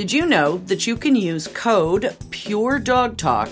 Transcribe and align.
Did 0.00 0.12
you 0.14 0.24
know 0.24 0.56
that 0.56 0.86
you 0.86 0.96
can 0.96 1.14
use 1.14 1.46
code 1.46 2.16
Pure 2.30 2.78
Dog 2.78 3.18
Talk 3.18 3.50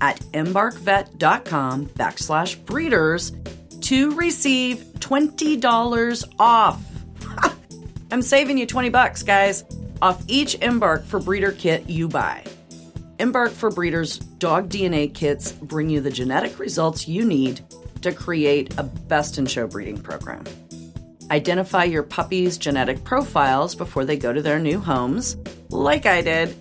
at 0.00 0.18
embarkvet.com 0.32 1.88
backslash 1.88 2.64
breeders 2.64 3.32
to 3.82 4.10
receive 4.12 4.78
$20 5.00 6.34
off? 6.38 6.82
I'm 8.10 8.22
saving 8.22 8.56
you 8.56 8.64
20 8.64 8.88
bucks, 8.88 9.22
guys, 9.22 9.62
off 10.00 10.24
each 10.26 10.54
Embark 10.62 11.04
for 11.04 11.20
Breeder 11.20 11.52
kit 11.52 11.86
you 11.86 12.08
buy. 12.08 12.44
Embark 13.18 13.50
for 13.50 13.70
Breeders 13.70 14.20
dog 14.20 14.70
DNA 14.70 15.12
kits 15.14 15.52
bring 15.52 15.90
you 15.90 16.00
the 16.00 16.10
genetic 16.10 16.58
results 16.58 17.08
you 17.08 17.26
need 17.26 17.60
to 18.00 18.10
create 18.10 18.72
a 18.78 18.84
best 18.84 19.36
in 19.36 19.44
show 19.44 19.66
breeding 19.66 20.00
program. 20.00 20.44
Identify 21.30 21.84
your 21.84 22.02
puppy's 22.02 22.58
genetic 22.58 23.04
profiles 23.04 23.76
before 23.76 24.04
they 24.04 24.16
go 24.16 24.32
to 24.32 24.42
their 24.42 24.58
new 24.58 24.80
homes, 24.80 25.36
like 25.68 26.04
I 26.04 26.22
did, 26.22 26.56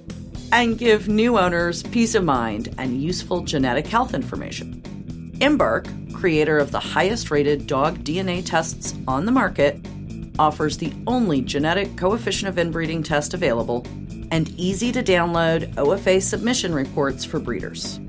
and 0.51 0.77
give 0.77 1.07
new 1.07 1.39
owners 1.39 1.81
peace 1.81 2.13
of 2.13 2.23
mind 2.23 2.73
and 2.77 3.01
useful 3.01 3.41
genetic 3.41 3.87
health 3.87 4.13
information. 4.13 5.37
Embark, 5.41 5.87
creator 6.13 6.59
of 6.59 6.71
the 6.71 6.79
highest 6.79 7.31
rated 7.31 7.65
dog 7.65 7.99
DNA 8.03 8.45
tests 8.45 8.93
on 9.07 9.25
the 9.25 9.31
market, 9.31 9.79
offers 10.37 10.77
the 10.77 10.93
only 11.07 11.41
genetic 11.41 11.97
coefficient 11.97 12.49
of 12.49 12.57
inbreeding 12.57 13.01
test 13.01 13.33
available 13.33 13.85
and 14.31 14.49
easy 14.49 14.91
to 14.91 15.01
download 15.01 15.73
OFA 15.75 16.21
submission 16.21 16.73
reports 16.73 17.25
for 17.25 17.39
breeders. 17.39 17.99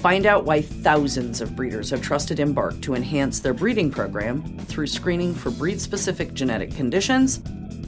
Find 0.00 0.24
out 0.24 0.46
why 0.46 0.62
thousands 0.62 1.42
of 1.42 1.54
breeders 1.54 1.90
have 1.90 2.00
trusted 2.00 2.40
Embark 2.40 2.80
to 2.80 2.94
enhance 2.94 3.40
their 3.40 3.52
breeding 3.52 3.90
program 3.90 4.58
through 4.60 4.86
screening 4.86 5.34
for 5.34 5.50
breed 5.50 5.78
specific 5.78 6.32
genetic 6.32 6.74
conditions, 6.74 7.42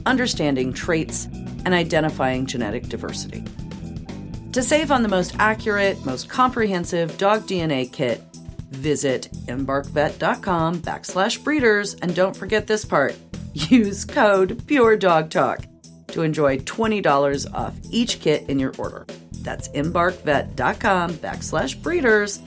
understanding 0.05 0.73
traits, 0.73 1.25
and 1.65 1.73
identifying 1.73 2.45
genetic 2.45 2.87
diversity. 2.87 3.43
To 4.51 4.61
save 4.61 4.91
on 4.91 5.01
the 5.01 5.09
most 5.09 5.35
accurate, 5.39 6.05
most 6.05 6.29
comprehensive 6.29 7.17
dog 7.17 7.47
DNA 7.47 7.91
kit, 7.91 8.21
visit 8.69 9.29
embarkvet.com 9.47 10.81
backslash 10.81 11.43
breeders 11.43 11.95
and 11.95 12.13
don't 12.13 12.37
forget 12.37 12.67
this 12.67 12.85
part. 12.85 13.17
Use 13.53 14.05
code 14.05 14.59
PureDogTalk 14.67 15.65
to 16.09 16.21
enjoy 16.21 16.59
$20 16.59 17.53
off 17.55 17.73
each 17.89 18.19
kit 18.19 18.47
in 18.49 18.59
your 18.59 18.73
order. 18.77 19.07
That's 19.43 19.69
embarkvet.com 19.69 21.13
backslash 21.15 21.81
breeders. 21.81 22.41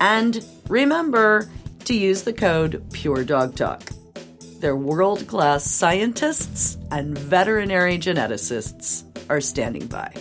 And 0.00 0.44
remember 0.68 1.48
to 1.84 1.94
use 1.94 2.22
the 2.22 2.32
code 2.32 2.84
PureDogTalk. 2.90 4.60
Their 4.60 4.76
world 4.76 5.26
class 5.26 5.64
scientists 5.64 6.76
and 6.90 7.16
veterinary 7.16 7.98
geneticists 7.98 9.04
are 9.30 9.40
standing 9.40 9.86
by. 9.86 10.12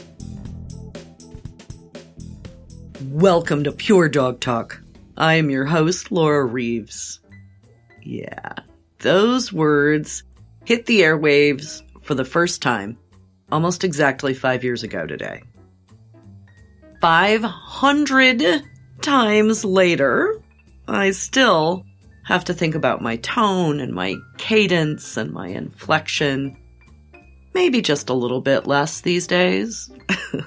Welcome 3.05 3.64
to 3.64 3.71
Pure 3.71 4.09
Dog 4.09 4.39
Talk. 4.39 4.81
I 5.17 5.36
am 5.36 5.49
your 5.49 5.66
host, 5.66 6.11
Laura 6.11 6.45
Reeves. 6.45 7.19
Yeah, 8.02 8.53
those 8.99 9.52
words 9.52 10.23
hit 10.65 10.86
the 10.86 11.02
airwaves 11.02 11.82
for 12.03 12.14
the 12.15 12.26
first 12.26 12.61
time 12.61 12.98
almost 13.52 13.83
exactly 13.83 14.33
five 14.33 14.64
years 14.64 14.83
ago 14.83 15.05
today. 15.05 15.43
500 17.02 18.64
times 19.02 19.64
later, 19.64 20.42
I 20.87 21.11
still 21.11 21.86
have 22.26 22.45
to 22.45 22.54
think 22.54 22.76
about 22.76 23.02
my 23.02 23.15
tone 23.17 23.80
and 23.80 23.93
my 23.93 24.15
cadence 24.37 25.17
and 25.17 25.32
my 25.32 25.48
inflection. 25.48 26.58
Maybe 27.54 27.82
just 27.82 28.09
a 28.09 28.14
little 28.14 28.42
bit 28.42 28.67
less 28.67 29.02
these 29.02 29.27
days. 29.27 29.89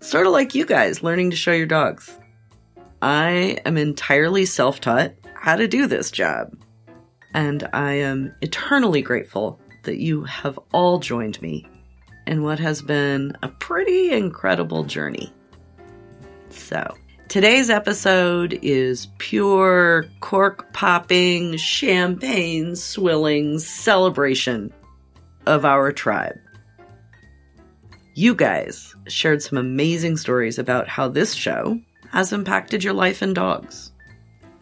sort 0.00 0.26
of 0.26 0.32
like 0.32 0.54
you 0.54 0.66
guys 0.66 1.02
learning 1.02 1.30
to 1.30 1.36
show 1.36 1.52
your 1.52 1.66
dogs. 1.66 2.18
I 3.00 3.58
am 3.64 3.76
entirely 3.76 4.44
self 4.44 4.80
taught 4.80 5.12
how 5.34 5.56
to 5.56 5.68
do 5.68 5.86
this 5.86 6.10
job. 6.10 6.56
And 7.34 7.68
I 7.72 7.92
am 7.94 8.34
eternally 8.40 9.02
grateful 9.02 9.60
that 9.84 9.98
you 9.98 10.24
have 10.24 10.58
all 10.72 10.98
joined 10.98 11.40
me 11.40 11.66
in 12.26 12.42
what 12.42 12.58
has 12.58 12.82
been 12.82 13.36
a 13.42 13.48
pretty 13.48 14.12
incredible 14.12 14.84
journey. 14.84 15.32
So, 16.58 16.96
today's 17.28 17.70
episode 17.70 18.58
is 18.60 19.08
pure 19.18 20.04
cork 20.20 20.70
popping, 20.74 21.56
champagne 21.56 22.76
swilling 22.76 23.58
celebration 23.58 24.72
of 25.46 25.64
our 25.64 25.92
tribe. 25.92 26.38
You 28.14 28.34
guys 28.34 28.94
shared 29.06 29.42
some 29.42 29.56
amazing 29.56 30.16
stories 30.18 30.58
about 30.58 30.88
how 30.88 31.08
this 31.08 31.32
show 31.32 31.80
has 32.10 32.32
impacted 32.32 32.84
your 32.84 32.92
life 32.92 33.22
and 33.22 33.34
dogs. 33.34 33.92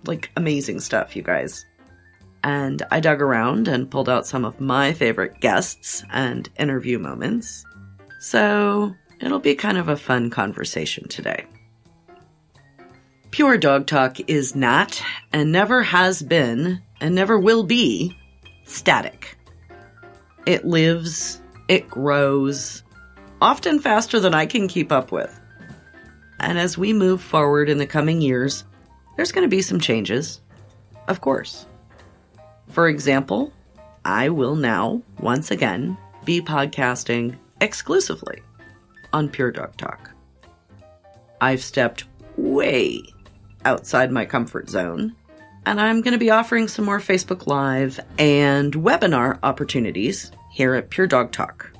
Like, 0.04 0.30
amazing 0.36 0.80
stuff, 0.80 1.16
you 1.16 1.22
guys. 1.22 1.64
And 2.44 2.82
I 2.90 3.00
dug 3.00 3.20
around 3.20 3.66
and 3.66 3.90
pulled 3.90 4.08
out 4.08 4.26
some 4.26 4.44
of 4.44 4.60
my 4.60 4.92
favorite 4.92 5.40
guests 5.40 6.04
and 6.12 6.48
interview 6.58 6.98
moments. 6.98 7.64
So, 8.20 8.94
it'll 9.20 9.40
be 9.40 9.54
kind 9.56 9.78
of 9.78 9.88
a 9.88 9.96
fun 9.96 10.30
conversation 10.30 11.08
today. 11.08 11.46
Pure 13.36 13.58
Dog 13.58 13.86
Talk 13.86 14.30
is 14.30 14.56
not, 14.56 15.02
and 15.30 15.52
never 15.52 15.82
has 15.82 16.22
been, 16.22 16.80
and 17.02 17.14
never 17.14 17.38
will 17.38 17.64
be, 17.64 18.16
static. 18.64 19.36
It 20.46 20.64
lives, 20.64 21.42
it 21.68 21.86
grows, 21.86 22.82
often 23.42 23.78
faster 23.78 24.20
than 24.20 24.32
I 24.32 24.46
can 24.46 24.68
keep 24.68 24.90
up 24.90 25.12
with. 25.12 25.38
And 26.40 26.58
as 26.58 26.78
we 26.78 26.94
move 26.94 27.20
forward 27.20 27.68
in 27.68 27.76
the 27.76 27.86
coming 27.86 28.22
years, 28.22 28.64
there's 29.16 29.32
going 29.32 29.44
to 29.44 29.54
be 29.54 29.60
some 29.60 29.80
changes, 29.80 30.40
of 31.06 31.20
course. 31.20 31.66
For 32.70 32.88
example, 32.88 33.52
I 34.06 34.30
will 34.30 34.56
now, 34.56 35.02
once 35.20 35.50
again, 35.50 35.98
be 36.24 36.40
podcasting 36.40 37.36
exclusively 37.60 38.40
on 39.12 39.28
Pure 39.28 39.50
Dog 39.50 39.76
Talk. 39.76 40.10
I've 41.42 41.62
stepped 41.62 42.04
way 42.38 43.02
outside 43.66 44.12
my 44.12 44.24
comfort 44.24 44.70
zone, 44.70 45.14
and 45.66 45.80
I'm 45.80 46.00
going 46.00 46.12
to 46.12 46.18
be 46.18 46.30
offering 46.30 46.68
some 46.68 46.84
more 46.84 47.00
Facebook 47.00 47.46
Live 47.48 47.98
and 48.18 48.72
webinar 48.72 49.38
opportunities 49.42 50.30
here 50.52 50.74
at 50.74 50.90
Pure 50.90 51.08
Dog 51.08 51.32
Talk. 51.32 51.70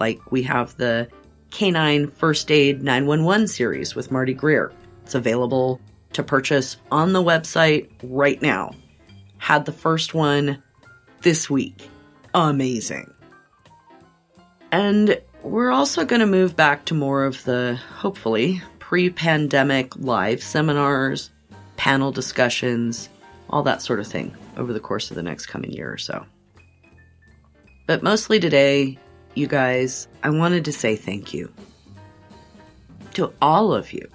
Like 0.00 0.32
we 0.32 0.42
have 0.42 0.76
the 0.76 1.08
Canine 1.50 2.08
First 2.08 2.50
Aid 2.50 2.82
911 2.82 3.46
series 3.46 3.94
with 3.94 4.10
Marty 4.10 4.34
Greer. 4.34 4.72
It's 5.04 5.14
available 5.14 5.80
to 6.12 6.22
purchase 6.24 6.76
on 6.90 7.12
the 7.12 7.22
website 7.22 7.88
right 8.02 8.42
now. 8.42 8.72
Had 9.38 9.64
the 9.64 9.72
first 9.72 10.14
one 10.14 10.60
this 11.22 11.48
week. 11.48 11.88
Amazing. 12.34 13.12
And 14.72 15.20
we're 15.42 15.70
also 15.70 16.04
going 16.04 16.20
to 16.20 16.26
move 16.26 16.56
back 16.56 16.84
to 16.86 16.94
more 16.94 17.24
of 17.24 17.42
the, 17.44 17.78
hopefully, 17.94 18.60
pre 18.80 19.10
pandemic 19.10 19.94
live 19.96 20.42
seminars, 20.42 21.30
panel 21.78 22.12
discussions, 22.12 23.08
all 23.48 23.62
that 23.62 23.80
sort 23.80 24.00
of 24.00 24.06
thing 24.06 24.36
over 24.58 24.74
the 24.74 24.80
course 24.80 25.10
of 25.10 25.16
the 25.16 25.22
next 25.22 25.46
coming 25.46 25.70
year 25.70 25.90
or 25.90 25.96
so. 25.96 26.26
But 27.86 28.02
mostly 28.02 28.38
today, 28.38 28.98
you 29.34 29.46
guys, 29.46 30.08
I 30.22 30.28
wanted 30.28 30.66
to 30.66 30.72
say 30.72 30.96
thank 30.96 31.32
you 31.32 31.50
to 33.14 33.32
all 33.40 33.72
of 33.72 33.92
you 33.92 34.06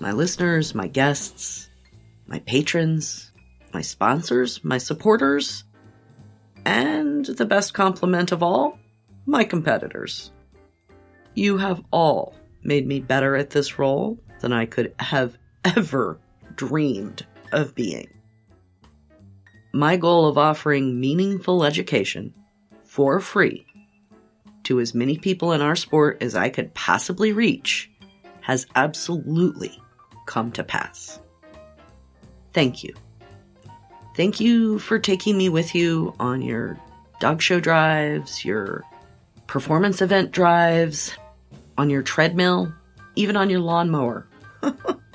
my 0.00 0.12
listeners, 0.12 0.76
my 0.76 0.86
guests, 0.86 1.68
my 2.28 2.38
patrons, 2.40 3.32
my 3.74 3.82
sponsors, 3.82 4.62
my 4.62 4.78
supporters, 4.78 5.64
and 6.64 7.26
the 7.26 7.44
best 7.44 7.74
compliment 7.74 8.30
of 8.30 8.44
all, 8.44 8.78
my 9.26 9.42
competitors. 9.42 10.30
You 11.34 11.58
have 11.58 11.82
all 11.90 12.32
made 12.62 12.86
me 12.86 13.00
better 13.00 13.34
at 13.34 13.50
this 13.50 13.78
role 13.78 14.18
than 14.40 14.52
I 14.52 14.66
could 14.66 14.94
have 15.00 15.36
ever 15.64 16.20
dreamed 16.58 17.24
of 17.52 17.74
being. 17.74 18.08
My 19.72 19.96
goal 19.96 20.26
of 20.26 20.36
offering 20.36 21.00
meaningful 21.00 21.64
education 21.64 22.34
for 22.84 23.20
free 23.20 23.64
to 24.64 24.80
as 24.80 24.92
many 24.92 25.16
people 25.16 25.52
in 25.52 25.62
our 25.62 25.76
sport 25.76 26.18
as 26.20 26.34
I 26.34 26.50
could 26.50 26.74
possibly 26.74 27.32
reach 27.32 27.90
has 28.40 28.66
absolutely 28.74 29.80
come 30.26 30.50
to 30.52 30.64
pass. 30.64 31.20
Thank 32.52 32.82
you. 32.82 32.92
Thank 34.16 34.40
you 34.40 34.80
for 34.80 34.98
taking 34.98 35.38
me 35.38 35.48
with 35.48 35.74
you 35.76 36.12
on 36.18 36.42
your 36.42 36.76
dog 37.20 37.40
show 37.40 37.60
drives, 37.60 38.44
your 38.44 38.84
performance 39.46 40.02
event 40.02 40.32
drives, 40.32 41.16
on 41.76 41.88
your 41.88 42.02
treadmill, 42.02 42.74
even 43.14 43.36
on 43.36 43.48
your 43.48 43.60
lawnmower. 43.60 44.26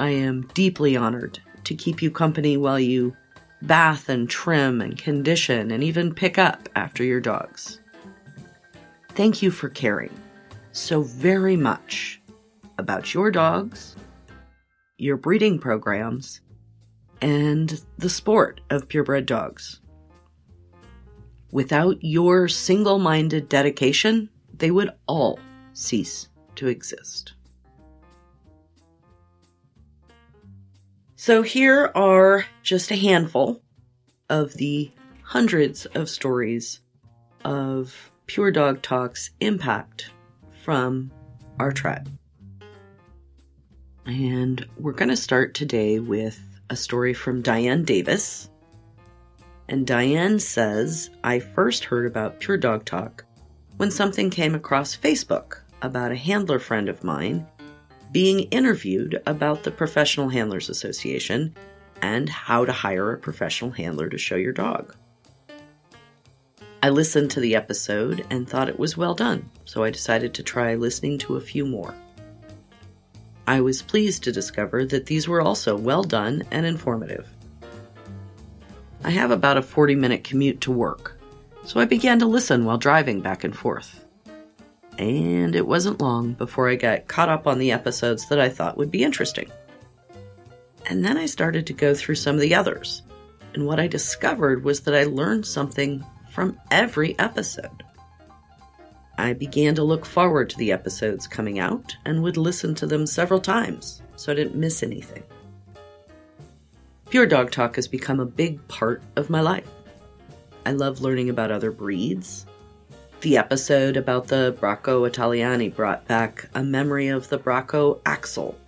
I 0.00 0.08
am 0.08 0.48
deeply 0.54 0.96
honored 0.96 1.40
to 1.64 1.74
keep 1.74 2.00
you 2.00 2.10
company 2.10 2.56
while 2.56 2.80
you 2.80 3.14
bath 3.60 4.08
and 4.08 4.30
trim 4.30 4.80
and 4.80 4.96
condition 4.96 5.70
and 5.70 5.84
even 5.84 6.14
pick 6.14 6.38
up 6.38 6.70
after 6.74 7.04
your 7.04 7.20
dogs. 7.20 7.80
Thank 9.10 9.42
you 9.42 9.50
for 9.50 9.68
caring 9.68 10.10
so 10.72 11.02
very 11.02 11.54
much 11.54 12.18
about 12.78 13.12
your 13.12 13.30
dogs, 13.30 13.94
your 14.96 15.18
breeding 15.18 15.58
programs, 15.58 16.40
and 17.20 17.78
the 17.98 18.08
sport 18.08 18.62
of 18.70 18.88
purebred 18.88 19.26
dogs. 19.26 19.82
Without 21.50 21.98
your 22.00 22.48
single 22.48 22.98
minded 22.98 23.50
dedication, 23.50 24.30
they 24.56 24.70
would 24.70 24.92
all 25.06 25.38
cease 25.74 26.30
to 26.54 26.68
exist. 26.68 27.34
So, 31.22 31.42
here 31.42 31.92
are 31.94 32.46
just 32.62 32.90
a 32.90 32.96
handful 32.96 33.60
of 34.30 34.54
the 34.54 34.90
hundreds 35.22 35.84
of 35.84 36.08
stories 36.08 36.80
of 37.44 37.94
Pure 38.24 38.52
Dog 38.52 38.80
Talk's 38.80 39.28
impact 39.38 40.12
from 40.64 41.12
our 41.58 41.72
tribe. 41.72 42.08
And 44.06 44.66
we're 44.78 44.94
going 44.94 45.10
to 45.10 45.14
start 45.14 45.52
today 45.52 45.98
with 45.98 46.40
a 46.70 46.74
story 46.74 47.12
from 47.12 47.42
Diane 47.42 47.84
Davis. 47.84 48.48
And 49.68 49.86
Diane 49.86 50.38
says, 50.38 51.10
I 51.22 51.40
first 51.40 51.84
heard 51.84 52.06
about 52.06 52.40
Pure 52.40 52.56
Dog 52.56 52.86
Talk 52.86 53.26
when 53.76 53.90
something 53.90 54.30
came 54.30 54.54
across 54.54 54.96
Facebook 54.96 55.58
about 55.82 56.12
a 56.12 56.16
handler 56.16 56.58
friend 56.58 56.88
of 56.88 57.04
mine 57.04 57.46
being 58.12 58.40
interviewed 58.50 59.22
about 59.26 59.62
the 59.62 59.70
Professional 59.70 60.28
Handlers 60.28 60.68
Association 60.68 61.54
and 62.02 62.28
how 62.28 62.64
to 62.64 62.72
hire 62.72 63.12
a 63.12 63.18
professional 63.18 63.70
handler 63.70 64.08
to 64.08 64.18
show 64.18 64.36
your 64.36 64.52
dog. 64.52 64.94
I 66.82 66.88
listened 66.88 67.30
to 67.32 67.40
the 67.40 67.56
episode 67.56 68.26
and 68.30 68.48
thought 68.48 68.70
it 68.70 68.78
was 68.78 68.96
well 68.96 69.14
done, 69.14 69.50
so 69.66 69.84
I 69.84 69.90
decided 69.90 70.32
to 70.34 70.42
try 70.42 70.74
listening 70.74 71.18
to 71.18 71.36
a 71.36 71.40
few 71.40 71.66
more. 71.66 71.94
I 73.46 73.60
was 73.60 73.82
pleased 73.82 74.24
to 74.24 74.32
discover 74.32 74.86
that 74.86 75.06
these 75.06 75.28
were 75.28 75.42
also 75.42 75.76
well 75.76 76.02
done 76.02 76.42
and 76.50 76.64
informative. 76.64 77.28
I 79.04 79.10
have 79.10 79.30
about 79.30 79.56
a 79.56 79.62
40 79.62 79.94
minute 79.94 80.24
commute 80.24 80.62
to 80.62 80.72
work, 80.72 81.20
so 81.64 81.80
I 81.80 81.84
began 81.84 82.18
to 82.20 82.26
listen 82.26 82.64
while 82.64 82.78
driving 82.78 83.20
back 83.20 83.44
and 83.44 83.56
forth. 83.56 83.99
And 85.00 85.56
it 85.56 85.66
wasn't 85.66 86.02
long 86.02 86.34
before 86.34 86.68
I 86.68 86.74
got 86.74 87.08
caught 87.08 87.30
up 87.30 87.46
on 87.46 87.58
the 87.58 87.72
episodes 87.72 88.28
that 88.28 88.38
I 88.38 88.50
thought 88.50 88.76
would 88.76 88.90
be 88.90 89.02
interesting. 89.02 89.50
And 90.84 91.02
then 91.02 91.16
I 91.16 91.24
started 91.24 91.66
to 91.66 91.72
go 91.72 91.94
through 91.94 92.16
some 92.16 92.34
of 92.34 92.42
the 92.42 92.54
others, 92.54 93.00
and 93.54 93.64
what 93.64 93.80
I 93.80 93.86
discovered 93.86 94.62
was 94.62 94.80
that 94.80 94.94
I 94.94 95.04
learned 95.04 95.46
something 95.46 96.04
from 96.30 96.60
every 96.70 97.18
episode. 97.18 97.82
I 99.16 99.32
began 99.32 99.74
to 99.76 99.84
look 99.84 100.04
forward 100.04 100.50
to 100.50 100.58
the 100.58 100.70
episodes 100.70 101.26
coming 101.26 101.58
out 101.58 101.96
and 102.04 102.22
would 102.22 102.36
listen 102.36 102.74
to 102.74 102.86
them 102.86 103.06
several 103.06 103.40
times 103.40 104.02
so 104.16 104.32
I 104.32 104.34
didn't 104.34 104.54
miss 104.54 104.82
anything. 104.82 105.22
Pure 107.08 107.26
Dog 107.26 107.50
Talk 107.50 107.76
has 107.76 107.88
become 107.88 108.20
a 108.20 108.26
big 108.26 108.68
part 108.68 109.02
of 109.16 109.30
my 109.30 109.40
life. 109.40 109.66
I 110.66 110.72
love 110.72 111.00
learning 111.00 111.30
about 111.30 111.50
other 111.50 111.70
breeds. 111.70 112.44
The 113.20 113.36
episode 113.36 113.96
about 113.96 114.28
the 114.28 114.56
Bracco 114.60 115.08
Italiani 115.08 115.74
brought 115.74 116.08
back 116.08 116.48
a 116.54 116.62
memory 116.62 117.08
of 117.08 117.28
the 117.28 117.38
Bracco 117.38 118.00
Axel 118.06 118.58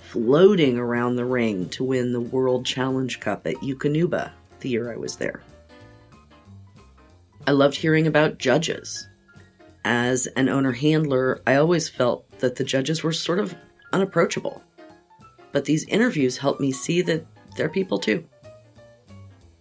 floating 0.00 0.78
around 0.78 1.16
the 1.16 1.26
ring 1.26 1.68
to 1.70 1.84
win 1.84 2.12
the 2.12 2.20
World 2.20 2.64
Challenge 2.64 3.20
Cup 3.20 3.46
at 3.46 3.56
Eukanuba 3.56 4.30
the 4.60 4.70
year 4.70 4.92
I 4.92 4.96
was 4.96 5.16
there. 5.16 5.42
I 7.46 7.52
loved 7.52 7.76
hearing 7.76 8.06
about 8.06 8.38
judges 8.38 9.06
as 9.88 10.26
an 10.36 10.50
owner 10.50 10.72
handler, 10.72 11.40
I 11.46 11.54
always 11.54 11.88
felt 11.88 12.28
that 12.40 12.56
the 12.56 12.64
judges 12.64 13.02
were 13.02 13.12
sort 13.12 13.38
of 13.38 13.54
unapproachable. 13.92 14.62
But 15.50 15.64
these 15.64 15.84
interviews 15.84 16.36
helped 16.36 16.60
me 16.60 16.72
see 16.72 17.00
that 17.02 17.24
they're 17.56 17.70
people 17.70 17.98
too. 17.98 18.22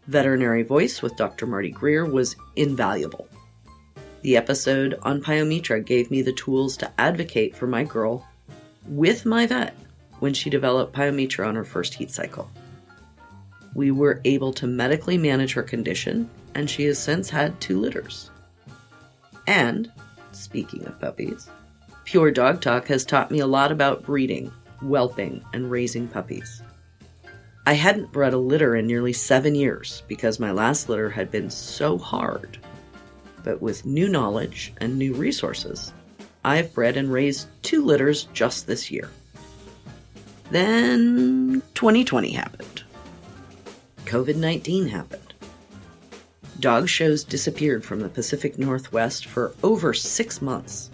Veterinary 0.07 0.63
Voice 0.63 1.01
with 1.01 1.15
Dr. 1.15 1.47
Marty 1.47 1.71
Greer 1.71 2.05
was 2.05 2.35
invaluable. 2.57 3.29
The 4.21 4.37
episode 4.37 4.97
on 5.03 5.21
Pyometra 5.21 5.85
gave 5.85 6.11
me 6.11 6.21
the 6.21 6.33
tools 6.33 6.77
to 6.77 6.91
advocate 6.97 7.55
for 7.55 7.67
my 7.67 7.83
girl 7.83 8.25
with 8.87 9.25
my 9.25 9.45
vet 9.45 9.77
when 10.19 10.33
she 10.33 10.49
developed 10.49 10.95
pyometra 10.95 11.47
on 11.47 11.55
her 11.55 11.63
first 11.63 11.93
heat 11.93 12.11
cycle. 12.11 12.49
We 13.73 13.91
were 13.91 14.21
able 14.25 14.53
to 14.53 14.67
medically 14.67 15.17
manage 15.17 15.53
her 15.53 15.63
condition, 15.63 16.29
and 16.55 16.69
she 16.69 16.85
has 16.85 16.97
since 16.97 17.29
had 17.29 17.59
two 17.61 17.79
litters. 17.79 18.31
And 19.45 19.91
Speaking 20.37 20.85
of 20.85 20.99
puppies, 20.99 21.49
Pure 22.05 22.31
Dog 22.31 22.61
Talk 22.61 22.87
has 22.87 23.03
taught 23.03 23.31
me 23.31 23.39
a 23.39 23.47
lot 23.47 23.71
about 23.71 24.03
breeding, 24.03 24.51
whelping, 24.83 25.43
and 25.51 25.71
raising 25.71 26.07
puppies. 26.07 26.61
I 27.65 27.73
hadn't 27.73 28.11
bred 28.11 28.33
a 28.33 28.37
litter 28.37 28.75
in 28.75 28.85
nearly 28.85 29.13
seven 29.13 29.55
years 29.55 30.03
because 30.07 30.39
my 30.39 30.51
last 30.51 30.89
litter 30.89 31.09
had 31.09 31.31
been 31.31 31.49
so 31.49 31.97
hard. 31.97 32.59
But 33.47 33.61
with 33.61 33.85
new 33.85 34.09
knowledge 34.09 34.73
and 34.81 34.99
new 34.99 35.13
resources, 35.13 35.93
I've 36.43 36.73
bred 36.73 36.97
and 36.97 37.09
raised 37.09 37.47
two 37.63 37.81
litters 37.85 38.25
just 38.33 38.67
this 38.67 38.91
year. 38.91 39.09
Then 40.51 41.63
2020 41.73 42.31
happened. 42.31 42.83
COVID 44.03 44.35
19 44.35 44.89
happened. 44.89 45.33
Dog 46.59 46.89
shows 46.89 47.23
disappeared 47.23 47.85
from 47.85 48.01
the 48.01 48.09
Pacific 48.09 48.59
Northwest 48.59 49.27
for 49.27 49.55
over 49.63 49.93
six 49.93 50.41
months. 50.41 50.91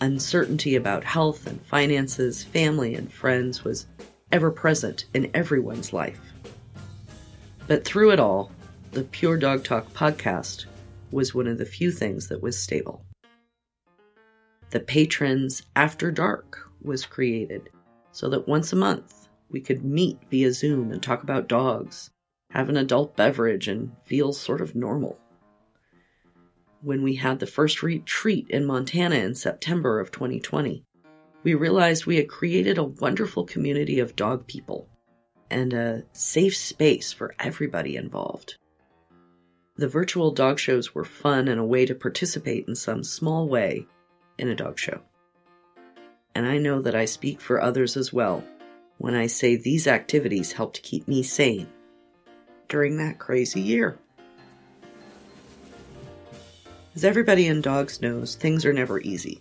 Uncertainty 0.00 0.74
about 0.74 1.04
health 1.04 1.46
and 1.46 1.62
finances, 1.66 2.42
family 2.42 2.96
and 2.96 3.12
friends 3.12 3.62
was 3.62 3.86
ever 4.32 4.50
present 4.50 5.04
in 5.14 5.30
everyone's 5.34 5.92
life. 5.92 6.18
But 7.68 7.84
through 7.84 8.10
it 8.10 8.18
all, 8.18 8.50
the 8.90 9.04
Pure 9.04 9.36
Dog 9.36 9.62
Talk 9.62 9.92
podcast 9.92 10.64
was 11.10 11.34
one 11.34 11.46
of 11.46 11.58
the 11.58 11.64
few 11.64 11.90
things 11.90 12.28
that 12.28 12.42
was 12.42 12.58
stable. 12.58 13.04
The 14.70 14.80
Patrons 14.80 15.62
After 15.76 16.10
Dark 16.10 16.58
was 16.82 17.06
created 17.06 17.70
so 18.12 18.28
that 18.28 18.48
once 18.48 18.72
a 18.72 18.76
month 18.76 19.28
we 19.50 19.60
could 19.60 19.84
meet 19.84 20.18
via 20.30 20.52
Zoom 20.52 20.92
and 20.92 21.02
talk 21.02 21.22
about 21.22 21.48
dogs, 21.48 22.10
have 22.50 22.68
an 22.68 22.76
adult 22.76 23.16
beverage, 23.16 23.68
and 23.68 23.90
feel 24.04 24.32
sort 24.32 24.60
of 24.60 24.74
normal. 24.74 25.18
When 26.82 27.02
we 27.02 27.14
had 27.16 27.38
the 27.38 27.46
first 27.46 27.82
retreat 27.82 28.46
in 28.50 28.66
Montana 28.66 29.16
in 29.16 29.34
September 29.34 30.00
of 30.00 30.10
2020, 30.10 30.84
we 31.42 31.54
realized 31.54 32.06
we 32.06 32.16
had 32.16 32.28
created 32.28 32.78
a 32.78 32.84
wonderful 32.84 33.44
community 33.44 34.00
of 34.00 34.16
dog 34.16 34.46
people 34.46 34.88
and 35.50 35.72
a 35.72 36.04
safe 36.12 36.56
space 36.56 37.12
for 37.12 37.34
everybody 37.38 37.96
involved. 37.96 38.56
The 39.78 39.86
virtual 39.86 40.32
dog 40.32 40.58
shows 40.58 40.92
were 40.92 41.04
fun 41.04 41.46
and 41.46 41.60
a 41.60 41.64
way 41.64 41.86
to 41.86 41.94
participate 41.94 42.66
in 42.66 42.74
some 42.74 43.04
small 43.04 43.48
way 43.48 43.86
in 44.36 44.48
a 44.48 44.56
dog 44.56 44.76
show. 44.76 45.00
And 46.34 46.46
I 46.46 46.58
know 46.58 46.82
that 46.82 46.96
I 46.96 47.04
speak 47.04 47.40
for 47.40 47.60
others 47.60 47.96
as 47.96 48.12
well 48.12 48.42
when 48.98 49.14
I 49.14 49.28
say 49.28 49.54
these 49.54 49.86
activities 49.86 50.50
helped 50.50 50.82
keep 50.82 51.06
me 51.06 51.22
sane 51.22 51.68
during 52.68 52.96
that 52.96 53.20
crazy 53.20 53.60
year. 53.60 53.96
As 56.96 57.04
everybody 57.04 57.46
in 57.46 57.60
dogs 57.60 58.02
knows, 58.02 58.34
things 58.34 58.66
are 58.66 58.72
never 58.72 59.00
easy. 59.00 59.40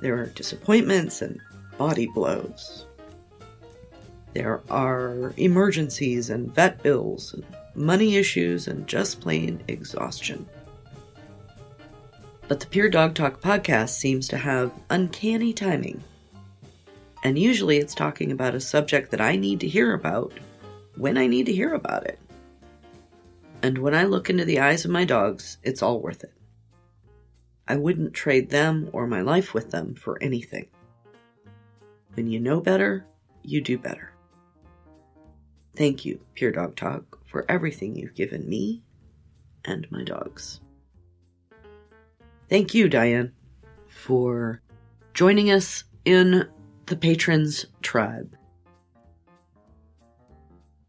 There 0.00 0.16
are 0.20 0.26
disappointments 0.26 1.20
and 1.20 1.40
body 1.78 2.06
blows. 2.06 2.86
There 4.34 4.62
are 4.70 5.34
emergencies 5.36 6.30
and 6.30 6.54
vet 6.54 6.80
bills, 6.84 7.34
and 7.34 7.44
money 7.74 8.16
issues, 8.16 8.68
and 8.68 8.86
just 8.86 9.20
plain 9.20 9.62
exhaustion. 9.68 10.46
But 12.48 12.60
the 12.60 12.66
Pure 12.66 12.90
Dog 12.90 13.14
Talk 13.14 13.40
podcast 13.40 13.90
seems 13.90 14.28
to 14.28 14.36
have 14.36 14.72
uncanny 14.90 15.52
timing. 15.52 16.02
And 17.22 17.38
usually 17.38 17.78
it's 17.78 17.94
talking 17.94 18.32
about 18.32 18.54
a 18.54 18.60
subject 18.60 19.10
that 19.12 19.20
I 19.20 19.36
need 19.36 19.60
to 19.60 19.68
hear 19.68 19.94
about 19.94 20.32
when 20.96 21.16
I 21.16 21.26
need 21.26 21.46
to 21.46 21.52
hear 21.52 21.74
about 21.74 22.06
it. 22.06 22.18
And 23.62 23.78
when 23.78 23.94
I 23.94 24.04
look 24.04 24.28
into 24.28 24.44
the 24.44 24.58
eyes 24.58 24.84
of 24.84 24.90
my 24.90 25.04
dogs, 25.04 25.58
it's 25.62 25.82
all 25.82 26.00
worth 26.00 26.24
it. 26.24 26.32
I 27.68 27.76
wouldn't 27.76 28.12
trade 28.12 28.50
them 28.50 28.90
or 28.92 29.06
my 29.06 29.22
life 29.22 29.54
with 29.54 29.70
them 29.70 29.94
for 29.94 30.20
anything. 30.20 30.66
When 32.14 32.26
you 32.26 32.40
know 32.40 32.60
better, 32.60 33.06
you 33.42 33.60
do 33.60 33.78
better. 33.78 34.12
Thank 35.76 36.04
you, 36.04 36.20
Pure 36.34 36.52
Dog 36.52 36.76
Talk, 36.76 37.18
for 37.32 37.46
everything 37.48 37.96
you've 37.96 38.14
given 38.14 38.46
me 38.46 38.82
and 39.64 39.90
my 39.90 40.04
dogs. 40.04 40.60
Thank 42.50 42.74
you, 42.74 42.90
Diane, 42.90 43.32
for 43.88 44.60
joining 45.14 45.50
us 45.50 45.84
in 46.04 46.46
the 46.86 46.96
patrons 46.96 47.64
tribe. 47.80 48.36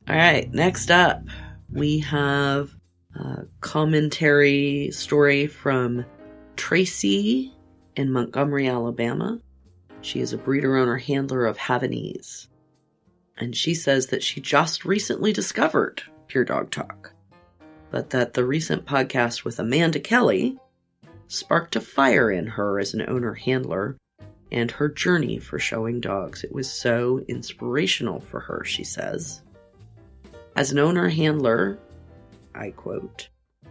All 0.10 0.18
right, 0.18 0.54
next 0.54 0.92
up, 0.92 1.24
we 1.72 2.00
have 2.00 2.72
a 3.16 3.46
commentary 3.62 4.92
story 4.92 5.48
from 5.48 6.06
Tracy 6.58 7.54
in 7.96 8.12
Montgomery, 8.12 8.68
Alabama. 8.68 9.40
She 10.02 10.20
is 10.20 10.34
a 10.34 10.38
breeder 10.38 10.76
owner 10.76 10.98
handler 10.98 11.46
of 11.46 11.58
Havanese. 11.58 12.48
And 13.38 13.56
she 13.56 13.74
says 13.74 14.08
that 14.08 14.22
she 14.22 14.42
just 14.42 14.84
recently 14.84 15.32
discovered 15.32 16.04
Pure 16.28 16.46
Dog 16.46 16.72
Talk, 16.72 17.14
but 17.92 18.10
that 18.12 18.34
the 18.34 18.46
recent 18.46 18.86
podcast 18.86 19.44
with 19.44 19.60
Amanda 19.60 20.00
Kelly 20.00 20.58
sparked 21.28 21.76
a 21.76 21.82
fire 21.82 22.32
in 22.32 22.48
her 22.48 22.80
as 22.80 22.94
an 22.94 23.08
owner 23.08 23.34
handler 23.34 23.98
and 24.52 24.70
her 24.72 24.88
journey 24.88 25.40
for 25.40 25.58
showing 25.58 26.00
dogs. 26.00 26.44
It 26.44 26.54
was 26.54 26.72
so 26.72 27.20
inspirational 27.28 28.20
for 28.20 28.40
her, 28.40 28.64
she 28.64 28.84
says. 28.84 29.42
As 30.56 30.72
an 30.72 30.80
owner 30.80 31.10
handler, 31.10 31.80
I 32.54 32.70
quote, 32.70 33.30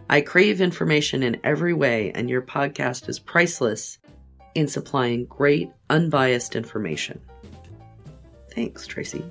I 0.09 0.21
crave 0.21 0.59
information 0.59 1.23
in 1.23 1.39
every 1.43 1.73
way, 1.73 2.11
and 2.13 2.29
your 2.29 2.41
podcast 2.41 3.07
is 3.07 3.19
priceless 3.19 3.97
in 4.53 4.67
supplying 4.67 5.25
great, 5.25 5.71
unbiased 5.89 6.55
information. 6.55 7.21
Thanks, 8.53 8.85
Tracy. 8.85 9.23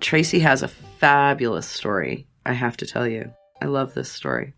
Tracy 0.00 0.38
has 0.38 0.62
a 0.62 0.68
fabulous 0.98 1.68
story, 1.68 2.26
I 2.44 2.52
have 2.52 2.76
to 2.78 2.86
tell 2.86 3.06
you. 3.06 3.32
I 3.60 3.66
love 3.66 3.94
this 3.94 4.10
story. 4.10 4.54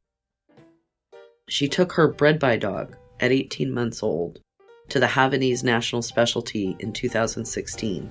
She 1.49 1.69
took 1.69 1.93
her 1.93 2.09
bred 2.09 2.39
by 2.39 2.57
dog 2.57 2.97
at 3.21 3.33
18 3.33 3.73
months 3.73 4.03
old 4.03 4.39
to 4.91 5.01
the 5.01 5.07
Havanese 5.07 5.65
National 5.65 6.03
Specialty 6.03 6.77
in 6.79 6.93
2016 6.93 8.11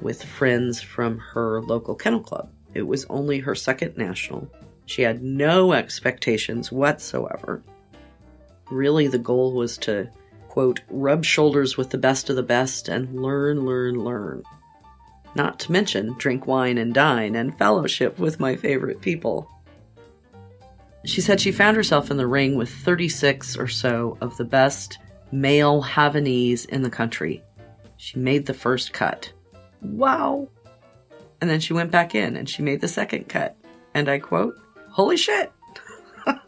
with 0.00 0.24
friends 0.24 0.80
from 0.80 1.18
her 1.18 1.62
local 1.62 1.94
kennel 1.94 2.20
club. 2.20 2.50
It 2.74 2.82
was 2.82 3.06
only 3.08 3.38
her 3.38 3.54
second 3.54 3.96
national. 3.96 4.50
She 4.86 5.02
had 5.02 5.22
no 5.22 5.72
expectations 5.72 6.72
whatsoever. 6.72 7.62
Really, 8.70 9.06
the 9.06 9.18
goal 9.18 9.52
was 9.52 9.78
to, 9.78 10.08
quote, 10.48 10.80
rub 10.90 11.24
shoulders 11.24 11.76
with 11.76 11.90
the 11.90 11.98
best 11.98 12.30
of 12.30 12.36
the 12.36 12.42
best 12.42 12.88
and 12.88 13.22
learn, 13.22 13.64
learn, 13.64 14.02
learn. 14.02 14.42
Not 15.34 15.58
to 15.60 15.72
mention 15.72 16.14
drink 16.18 16.46
wine 16.46 16.78
and 16.78 16.92
dine 16.92 17.34
and 17.34 17.56
fellowship 17.56 18.18
with 18.18 18.40
my 18.40 18.56
favorite 18.56 19.00
people. 19.00 19.48
She 21.04 21.20
said 21.20 21.40
she 21.40 21.52
found 21.52 21.76
herself 21.76 22.10
in 22.10 22.16
the 22.16 22.26
ring 22.26 22.56
with 22.56 22.70
36 22.70 23.56
or 23.56 23.66
so 23.66 24.16
of 24.20 24.36
the 24.36 24.44
best 24.44 24.98
male 25.32 25.82
Havanese 25.82 26.66
in 26.66 26.82
the 26.82 26.90
country. 26.90 27.42
She 27.96 28.18
made 28.18 28.46
the 28.46 28.54
first 28.54 28.92
cut. 28.92 29.32
Wow! 29.80 30.48
And 31.40 31.50
then 31.50 31.60
she 31.60 31.72
went 31.72 31.90
back 31.90 32.14
in 32.14 32.36
and 32.36 32.48
she 32.48 32.62
made 32.62 32.80
the 32.80 32.88
second 32.88 33.28
cut. 33.28 33.56
And 33.94 34.08
I 34.08 34.18
quote, 34.18 34.54
Holy 34.90 35.16
shit! 35.16 35.52
All 36.26 36.42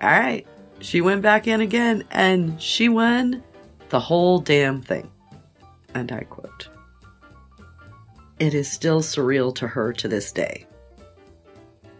right. 0.00 0.46
She 0.80 1.00
went 1.00 1.22
back 1.22 1.46
in 1.46 1.60
again 1.60 2.04
and 2.10 2.60
she 2.60 2.88
won 2.88 3.42
the 3.88 4.00
whole 4.00 4.38
damn 4.38 4.80
thing. 4.80 5.10
And 5.94 6.10
I 6.12 6.20
quote, 6.20 6.37
It 8.38 8.54
is 8.54 8.70
still 8.70 9.00
surreal 9.00 9.54
to 9.56 9.66
her 9.66 9.92
to 9.94 10.08
this 10.08 10.30
day. 10.32 10.66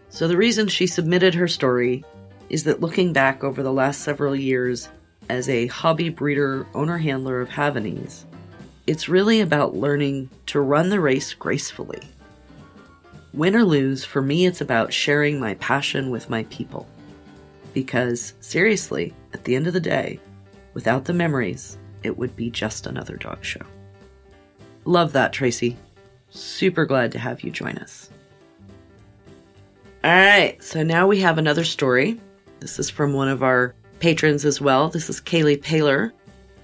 So 0.09 0.27
the 0.27 0.37
reason 0.37 0.67
she 0.67 0.87
submitted 0.87 1.35
her 1.35 1.47
story 1.47 2.03
is 2.49 2.63
that 2.63 2.81
looking 2.81 3.13
back 3.13 3.43
over 3.43 3.61
the 3.61 3.73
last 3.73 4.01
several 4.01 4.35
years 4.35 4.89
as 5.29 5.49
a 5.49 5.67
hobby 5.67 6.09
breeder, 6.09 6.65
owner 6.73 6.97
handler 6.97 7.41
of 7.41 7.49
Havanese, 7.49 8.25
it's 8.87 9.09
really 9.09 9.41
about 9.41 9.75
learning 9.75 10.29
to 10.47 10.61
run 10.61 10.89
the 10.89 10.99
race 10.99 11.33
gracefully. 11.33 12.01
Win 13.33 13.55
or 13.55 13.63
lose, 13.63 14.03
for 14.03 14.21
me, 14.21 14.47
it's 14.47 14.61
about 14.61 14.91
sharing 14.91 15.39
my 15.39 15.53
passion 15.55 16.09
with 16.09 16.29
my 16.29 16.43
people. 16.45 16.87
Because, 17.73 18.33
seriously, 18.39 19.13
at 19.33 19.43
the 19.43 19.55
end 19.55 19.67
of 19.67 19.73
the 19.73 19.79
day, 19.79 20.19
without 20.73 21.05
the 21.05 21.13
memories, 21.13 21.77
it 22.01 22.17
would 22.17 22.35
be 22.35 22.49
just 22.49 22.87
another 22.87 23.17
dog 23.17 23.43
show. 23.43 23.61
Love 24.85 25.13
that, 25.13 25.33
Tracy. 25.33 25.77
Super 26.31 26.85
glad 26.85 27.11
to 27.13 27.19
have 27.19 27.41
you 27.41 27.51
join 27.51 27.77
us. 27.77 28.09
All 30.03 30.11
right, 30.11 30.61
so 30.63 30.83
now 30.83 31.07
we 31.07 31.19
have 31.21 31.37
another 31.37 31.63
story. 31.63 32.19
This 32.59 32.79
is 32.79 32.89
from 32.89 33.13
one 33.13 33.27
of 33.27 33.43
our 33.43 33.75
patrons 33.99 34.45
as 34.45 34.61
well. 34.61 34.89
This 34.89 35.09
is 35.09 35.19
Kaylee 35.19 35.61
Paler. 35.61 36.13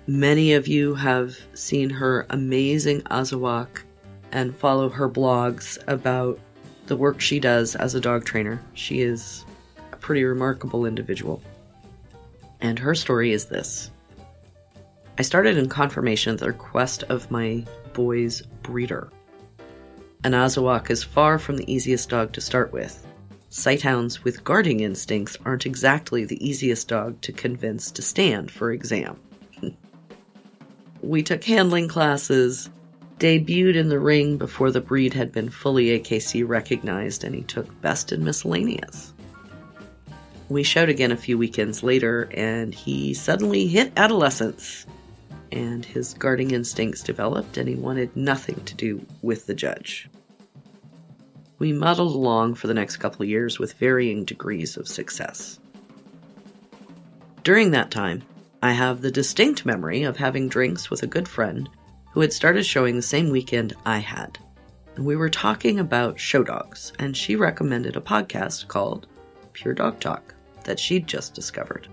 Many 0.07 0.53
of 0.53 0.67
you 0.67 0.93
have 0.95 1.37
seen 1.53 1.89
her 1.89 2.25
amazing 2.29 3.01
Azawakh 3.03 3.81
and 4.31 4.55
follow 4.55 4.87
her 4.89 5.09
blogs 5.09 5.77
about 5.87 6.39
the 6.87 6.95
work 6.95 7.19
she 7.19 7.39
does 7.39 7.75
as 7.75 7.95
a 7.95 8.01
dog 8.01 8.25
trainer. 8.25 8.61
She 8.73 9.01
is 9.01 9.45
a 9.91 9.97
pretty 9.97 10.23
remarkable 10.23 10.85
individual. 10.85 11.41
And 12.61 12.77
her 12.79 12.95
story 12.95 13.31
is 13.31 13.45
this 13.45 13.89
I 15.17 15.21
started 15.21 15.57
in 15.57 15.69
conformation 15.69 16.33
at 16.33 16.39
the 16.39 16.47
request 16.47 17.03
of 17.03 17.31
my 17.31 17.65
boy's 17.93 18.41
breeder. 18.61 19.09
An 20.25 20.31
Azawakh 20.31 20.89
is 20.89 21.03
far 21.03 21.37
from 21.37 21.57
the 21.57 21.71
easiest 21.71 22.09
dog 22.09 22.33
to 22.33 22.41
start 22.41 22.73
with. 22.73 23.05
Sighthounds 23.51 24.23
with 24.23 24.43
guarding 24.43 24.79
instincts 24.79 25.37
aren't 25.45 25.67
exactly 25.67 26.25
the 26.25 26.43
easiest 26.43 26.87
dog 26.87 27.21
to 27.21 27.31
convince 27.31 27.91
to 27.91 28.01
stand 28.01 28.49
for 28.49 28.71
exam. 28.71 29.19
we 31.03 31.21
took 31.21 31.43
handling 31.43 31.87
classes, 31.87 32.71
debuted 33.19 33.75
in 33.75 33.89
the 33.89 33.99
ring 33.99 34.39
before 34.39 34.71
the 34.71 34.81
breed 34.81 35.13
had 35.13 35.31
been 35.31 35.47
fully 35.47 35.99
AKC 35.99 36.43
recognized, 36.47 37.23
and 37.23 37.35
he 37.35 37.43
took 37.43 37.79
best 37.81 38.11
in 38.11 38.23
miscellaneous. 38.23 39.13
We 40.49 40.63
showed 40.63 40.89
again 40.89 41.11
a 41.11 41.17
few 41.17 41.37
weekends 41.37 41.83
later, 41.83 42.27
and 42.33 42.73
he 42.73 43.13
suddenly 43.13 43.67
hit 43.67 43.93
adolescence, 43.95 44.87
and 45.51 45.85
his 45.85 46.15
guarding 46.15 46.49
instincts 46.49 47.03
developed, 47.03 47.57
and 47.57 47.69
he 47.69 47.75
wanted 47.75 48.15
nothing 48.15 48.59
to 48.65 48.73
do 48.73 49.05
with 49.21 49.45
the 49.45 49.53
judge. 49.53 50.09
We 51.57 51.71
muddled 51.71 52.15
along 52.15 52.55
for 52.55 52.67
the 52.67 52.73
next 52.73 52.97
couple 52.97 53.23
of 53.23 53.29
years 53.29 53.59
with 53.59 53.73
varying 53.73 54.25
degrees 54.25 54.77
of 54.77 54.87
success. 54.87 55.59
During 57.43 57.71
that 57.71 57.91
time, 57.91 58.23
I 58.61 58.71
have 58.71 59.01
the 59.01 59.11
distinct 59.11 59.65
memory 59.65 60.03
of 60.03 60.17
having 60.17 60.49
drinks 60.49 60.89
with 60.89 61.03
a 61.03 61.07
good 61.07 61.27
friend 61.27 61.69
who 62.11 62.21
had 62.21 62.33
started 62.33 62.65
showing 62.65 62.95
the 62.95 63.01
same 63.01 63.29
weekend 63.29 63.73
I 63.85 63.99
had. 63.99 64.39
And 64.95 65.05
we 65.05 65.15
were 65.15 65.29
talking 65.29 65.79
about 65.79 66.19
show 66.19 66.43
dogs, 66.43 66.93
and 66.99 67.15
she 67.15 67.35
recommended 67.35 67.95
a 67.95 68.01
podcast 68.01 68.67
called 68.67 69.07
Pure 69.53 69.75
Dog 69.75 69.99
Talk 69.99 70.33
that 70.63 70.79
she'd 70.79 71.07
just 71.07 71.33
discovered. 71.33 71.87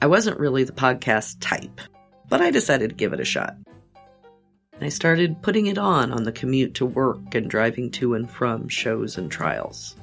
I 0.00 0.06
wasn't 0.06 0.38
really 0.38 0.64
the 0.64 0.72
podcast 0.72 1.38
type, 1.40 1.80
but 2.28 2.40
I 2.40 2.50
decided 2.50 2.90
to 2.90 2.96
give 2.96 3.12
it 3.12 3.20
a 3.20 3.24
shot. 3.24 3.56
I 4.80 4.88
started 4.88 5.42
putting 5.42 5.66
it 5.66 5.78
on 5.78 6.12
on 6.12 6.22
the 6.22 6.32
commute 6.32 6.74
to 6.74 6.86
work 6.86 7.34
and 7.34 7.50
driving 7.50 7.90
to 7.92 8.14
and 8.14 8.30
from 8.30 8.68
shows 8.68 9.18
and 9.18 9.30
trials. 9.30 9.96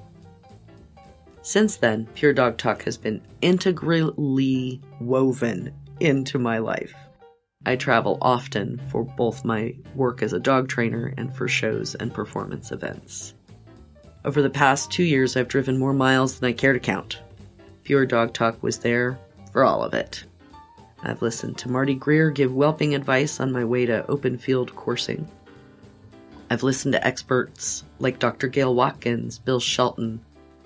Since 1.41 1.77
then, 1.77 2.07
Pure 2.15 2.33
Dog 2.33 2.57
Talk 2.57 2.83
has 2.83 2.97
been 2.97 3.21
integrally 3.41 4.81
woven 4.99 5.73
into 5.99 6.39
my 6.39 6.57
life. 6.57 6.93
I 7.65 7.75
travel 7.75 8.17
often 8.21 8.81
for 8.89 9.03
both 9.03 9.45
my 9.45 9.75
work 9.95 10.21
as 10.21 10.33
a 10.33 10.39
dog 10.39 10.67
trainer 10.67 11.13
and 11.17 11.35
for 11.35 11.47
shows 11.47 11.95
and 11.95 12.13
performance 12.13 12.71
events. 12.71 13.33
Over 14.25 14.41
the 14.41 14.49
past 14.49 14.91
two 14.91 15.03
years, 15.03 15.37
I've 15.37 15.47
driven 15.47 15.77
more 15.77 15.93
miles 15.93 16.39
than 16.39 16.49
I 16.49 16.53
care 16.53 16.73
to 16.73 16.79
count. 16.79 17.19
Pure 17.83 18.07
Dog 18.07 18.33
Talk 18.33 18.61
was 18.61 18.79
there 18.79 19.19
for 19.51 19.63
all 19.63 19.83
of 19.83 19.93
it. 19.93 20.23
I've 21.05 21.21
listened 21.21 21.59
to 21.59 21.69
Marty 21.69 21.93
Greer 21.93 22.31
give 22.31 22.51
whelping 22.51 22.95
advice 22.95 23.39
on 23.39 23.51
my 23.51 23.63
way 23.63 23.85
to 23.85 24.07
open 24.07 24.39
field 24.39 24.75
coursing. 24.75 25.27
I've 26.49 26.63
listened 26.63 26.93
to 26.93 27.07
experts 27.07 27.83
like 27.99 28.17
Dr. 28.17 28.47
Gayle 28.47 28.73
Watkins, 28.73 29.37
Bill 29.37 29.59
Shelton, 29.59 30.19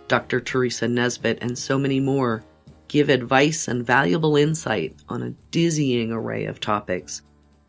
Dr. 0.08 0.40
Teresa 0.40 0.88
Nesbitt, 0.88 1.40
and 1.42 1.58
so 1.58 1.78
many 1.78 2.00
more 2.00 2.42
give 2.88 3.10
advice 3.10 3.68
and 3.68 3.86
valuable 3.86 4.38
insight 4.38 4.96
on 5.10 5.22
a 5.22 5.32
dizzying 5.52 6.12
array 6.12 6.46
of 6.46 6.62
topics 6.62 7.22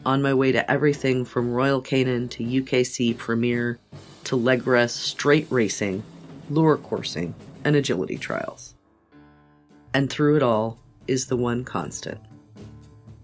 on 0.06 0.22
my 0.22 0.32
way 0.32 0.52
to 0.52 0.70
everything 0.70 1.24
from 1.24 1.52
Royal 1.52 1.82
Canin 1.82 2.30
to 2.30 2.44
UKC 2.44 3.18
Premier 3.18 3.78
to 4.24 4.36
LGRA 4.36 4.88
straight 4.88 5.48
racing, 5.50 6.02
lure 6.48 6.78
coursing, 6.78 7.34
and 7.64 7.74
agility 7.74 8.16
trials. 8.16 8.74
And 9.92 10.08
through 10.08 10.36
it 10.36 10.42
all 10.42 10.78
is 11.08 11.26
the 11.26 11.36
one 11.36 11.64
constant 11.64 12.20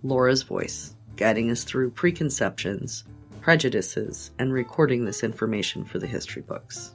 Laura's 0.03 0.43
voice, 0.43 0.95
guiding 1.17 1.51
us 1.51 1.65
through 1.65 1.91
preconceptions, 1.91 3.05
prejudices, 3.41 4.31
and 4.39 4.53
recording 4.53 5.05
this 5.05 5.23
information 5.23 5.85
for 5.85 5.99
the 5.99 6.07
history 6.07 6.43
books. 6.43 6.95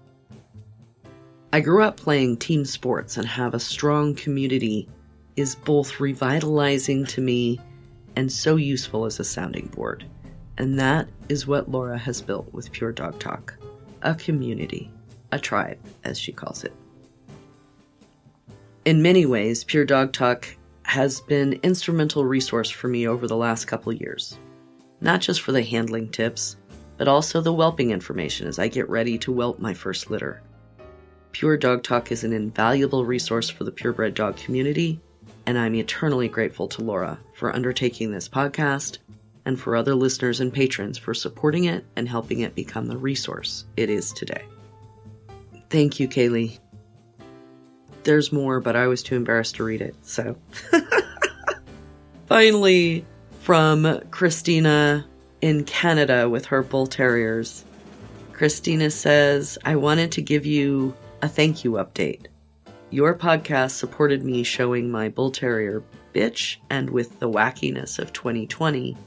I 1.54 1.60
grew 1.60 1.84
up 1.84 1.98
playing 1.98 2.38
team 2.38 2.64
sports 2.64 3.18
and 3.18 3.28
have 3.28 3.54
a 3.54 3.60
strong 3.60 4.16
community 4.16 4.88
is 5.36 5.56
both 5.56 6.00
revitalizing 6.00 7.06
to 7.06 7.22
me 7.22 7.60
and 8.16 8.32
so 8.32 8.56
useful 8.56 9.06
as 9.06 9.20
a 9.20 9.24
sounding 9.24 9.68
board. 9.68 10.06
And 10.58 10.80
that 10.80 11.08
is 11.30 11.48
what 11.48 11.72
Laura 11.72 11.98
has 11.98 12.22
built 12.22 12.52
with 12.54 12.72
Pure 12.72 12.94
Dog 12.94 13.20
Talk 13.20 13.56
a 14.04 14.16
community, 14.16 14.92
a 15.32 15.38
tribe, 15.38 15.78
as 16.04 16.18
she 16.18 16.32
calls 16.32 16.64
it. 16.64 16.74
In 18.84 19.02
many 19.02 19.28
ways, 19.28 19.64
Pure 19.64 19.86
Dog 19.86 20.12
Talk 20.12 20.48
has 20.92 21.22
been 21.22 21.58
instrumental 21.64 22.26
resource 22.26 22.70
for 22.70 22.90
me 22.90 23.08
over 23.08 23.26
the 23.26 23.38
last 23.38 23.64
couple 23.64 23.94
years. 23.94 24.38
Not 25.00 25.22
just 25.22 25.40
for 25.40 25.54
the 25.54 25.64
handling 25.64 26.10
tips, 26.10 26.58
but 26.98 27.08
also 27.08 27.40
the 27.40 27.54
whelping 27.54 27.92
information 27.92 28.46
as 28.46 28.60
I 28.60 28.68
get 28.68 28.90
ready 28.90 29.18
to 29.20 29.32
whelp 29.32 29.58
my 29.58 29.74
first 29.74 30.12
litter. 30.12 30.42
Pure 31.32 31.56
Dog 31.58 31.84
Talk 31.84 32.12
is 32.12 32.26
an 32.26 32.34
invaluable 32.34 33.06
resource 33.06 33.50
for 33.50 33.64
the 33.64 33.72
purebred 33.72 34.16
dog 34.16 34.36
community, 34.36 35.00
and 35.46 35.58
I'm 35.58 35.76
eternally 35.76 36.28
grateful 36.28 36.68
to 36.68 36.84
Laura 36.84 37.18
for 37.36 37.56
undertaking 37.56 38.12
this 38.12 38.28
podcast 38.28 38.98
and 39.46 39.58
for 39.58 39.78
other 39.78 39.96
listeners 39.96 40.42
and 40.42 40.52
patrons 40.52 40.98
for 40.98 41.14
supporting 41.14 41.64
it 41.64 41.86
and 41.96 42.10
helping 42.10 42.42
it 42.42 42.54
become 42.54 42.88
the 42.88 42.98
resource 42.98 43.64
it 43.78 43.90
is 43.90 44.12
today. 44.12 44.44
Thank 45.70 46.02
you, 46.02 46.10
Kaylee. 46.10 46.60
There's 48.04 48.32
more, 48.32 48.60
but 48.60 48.76
I 48.76 48.88
was 48.88 49.04
too 49.04 49.16
embarrassed 49.16 49.56
to 49.56 49.64
read 49.64 49.82
it, 49.82 49.96
so. 50.02 50.36
Finally, 52.28 53.06
from 53.42 54.02
Christina 54.12 55.06
in 55.42 55.64
Canada 55.66 56.30
with 56.30 56.46
her 56.46 56.62
bull 56.62 56.88
terriers. 56.88 57.66
Christina 58.32 58.90
says, 58.90 59.58
I 59.66 59.76
wanted 59.76 60.12
to 60.14 60.22
give 60.22 60.46
you 60.46 60.96
a 61.22 61.28
thank 61.28 61.64
you 61.64 61.74
update. 61.74 62.28
Your 62.90 63.16
podcast 63.16 63.72
supported 63.72 64.24
me 64.24 64.44
showing 64.44 64.90
my 64.92 65.10
bull 65.10 65.32
terrier 65.32 65.84
bitch, 66.14 66.58
and 66.70 66.90
with 66.90 67.20
the 67.20 67.30
wackiness 67.30 68.00
of 68.00 68.14
2020, 68.14 68.98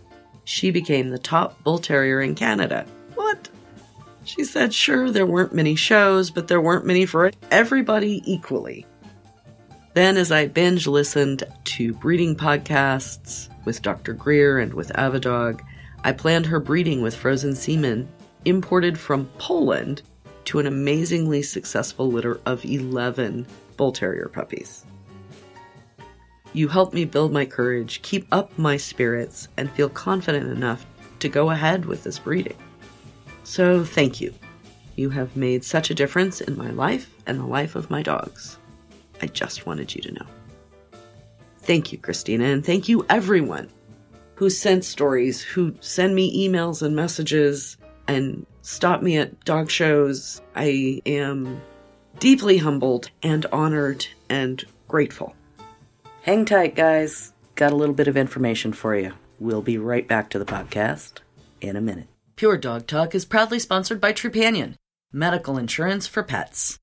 she 0.44 0.70
became 0.70 1.10
the 1.10 1.18
top 1.18 1.62
bull 1.62 1.78
terrier 1.78 2.20
in 2.20 2.34
Canada. 2.34 2.86
What? 3.14 3.48
She 4.24 4.44
said, 4.44 4.72
sure, 4.72 5.10
there 5.10 5.26
weren't 5.26 5.54
many 5.54 5.74
shows, 5.76 6.30
but 6.30 6.48
there 6.48 6.60
weren't 6.60 6.86
many 6.86 7.04
for 7.06 7.30
everybody 7.50 8.22
equally. 8.24 8.86
Then, 9.92 10.16
as 10.16 10.32
I 10.32 10.48
binge 10.48 10.86
listened 10.86 11.44
to 11.64 11.92
breeding 11.94 12.34
podcasts 12.34 13.48
with 13.64 13.82
Dr. 13.82 14.12
Greer 14.12 14.58
and 14.58 14.74
with 14.74 14.92
Avidog, 14.94 15.60
I 16.02 16.12
planned 16.12 16.46
her 16.46 16.58
breeding 16.58 17.00
with 17.00 17.14
frozen 17.14 17.54
semen 17.54 18.08
imported 18.44 18.98
from 18.98 19.26
Poland 19.38 20.02
to 20.46 20.58
an 20.58 20.66
amazingly 20.66 21.42
successful 21.42 22.10
litter 22.10 22.40
of 22.44 22.64
11 22.64 23.46
Bull 23.76 23.92
Terrier 23.92 24.28
puppies. 24.28 24.84
You 26.52 26.68
helped 26.68 26.94
me 26.94 27.04
build 27.04 27.32
my 27.32 27.46
courage, 27.46 28.02
keep 28.02 28.26
up 28.32 28.56
my 28.58 28.76
spirits, 28.76 29.48
and 29.56 29.70
feel 29.70 29.88
confident 29.88 30.50
enough 30.50 30.86
to 31.20 31.28
go 31.28 31.50
ahead 31.50 31.84
with 31.84 32.04
this 32.04 32.18
breeding. 32.18 32.56
So, 33.44 33.84
thank 33.84 34.20
you. 34.20 34.34
You 34.96 35.10
have 35.10 35.36
made 35.36 35.64
such 35.64 35.90
a 35.90 35.94
difference 35.94 36.40
in 36.40 36.56
my 36.56 36.70
life 36.70 37.10
and 37.26 37.38
the 37.38 37.46
life 37.46 37.74
of 37.76 37.90
my 37.90 38.02
dogs. 38.02 38.58
I 39.22 39.26
just 39.26 39.66
wanted 39.66 39.94
you 39.94 40.02
to 40.02 40.12
know. 40.12 40.26
Thank 41.60 41.92
you, 41.92 41.98
Christina, 41.98 42.44
and 42.44 42.64
thank 42.64 42.88
you, 42.88 43.06
everyone 43.08 43.70
who 44.34 44.50
sent 44.50 44.84
stories, 44.84 45.42
who 45.42 45.74
send 45.80 46.14
me 46.14 46.48
emails 46.48 46.82
and 46.82 46.94
messages 46.94 47.76
and 48.06 48.46
stop 48.62 49.02
me 49.02 49.16
at 49.16 49.44
dog 49.44 49.70
shows. 49.70 50.40
I 50.54 51.00
am 51.06 51.60
deeply 52.18 52.58
humbled 52.58 53.10
and 53.22 53.46
honored 53.46 54.06
and 54.28 54.64
grateful. 54.88 55.34
Hang 56.22 56.44
tight, 56.44 56.74
guys. 56.74 57.32
Got 57.54 57.72
a 57.72 57.76
little 57.76 57.94
bit 57.94 58.08
of 58.08 58.16
information 58.16 58.72
for 58.72 58.96
you. 58.96 59.12
We'll 59.38 59.62
be 59.62 59.78
right 59.78 60.06
back 60.06 60.30
to 60.30 60.38
the 60.38 60.44
podcast 60.44 61.18
in 61.60 61.76
a 61.76 61.80
minute. 61.80 62.08
Pure 62.44 62.58
Dog 62.58 62.86
Talk 62.86 63.14
is 63.14 63.24
proudly 63.24 63.58
sponsored 63.58 64.02
by 64.02 64.12
Trupanion, 64.12 64.74
medical 65.14 65.56
insurance 65.56 66.06
for 66.06 66.22
pets. 66.22 66.78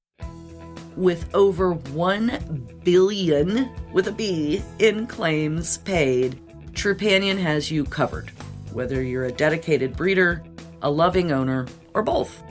With 0.96 1.30
over 1.36 1.74
1 1.74 2.80
billion 2.84 3.70
with 3.94 4.08
a 4.08 4.12
B 4.12 4.64
in 4.80 5.06
claims 5.06 5.78
paid, 5.78 6.42
Trupanion 6.72 7.38
has 7.38 7.70
you 7.70 7.84
covered, 7.84 8.32
whether 8.74 9.04
you're 9.04 9.26
a 9.26 9.32
dedicated 9.32 9.96
breeder, 9.96 10.44
a 10.82 10.90
loving 10.90 11.32
owner, 11.32 11.68
or 11.94 12.02
both. 12.02 12.42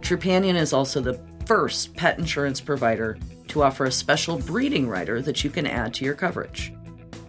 Trupanion 0.00 0.56
is 0.56 0.72
also 0.72 1.00
the 1.00 1.20
first 1.46 1.94
pet 1.94 2.18
insurance 2.18 2.60
provider 2.60 3.16
to 3.46 3.62
offer 3.62 3.84
a 3.84 3.92
special 3.92 4.38
breeding 4.38 4.88
rider 4.88 5.22
that 5.22 5.44
you 5.44 5.50
can 5.50 5.68
add 5.68 5.94
to 5.94 6.04
your 6.04 6.14
coverage. 6.14 6.72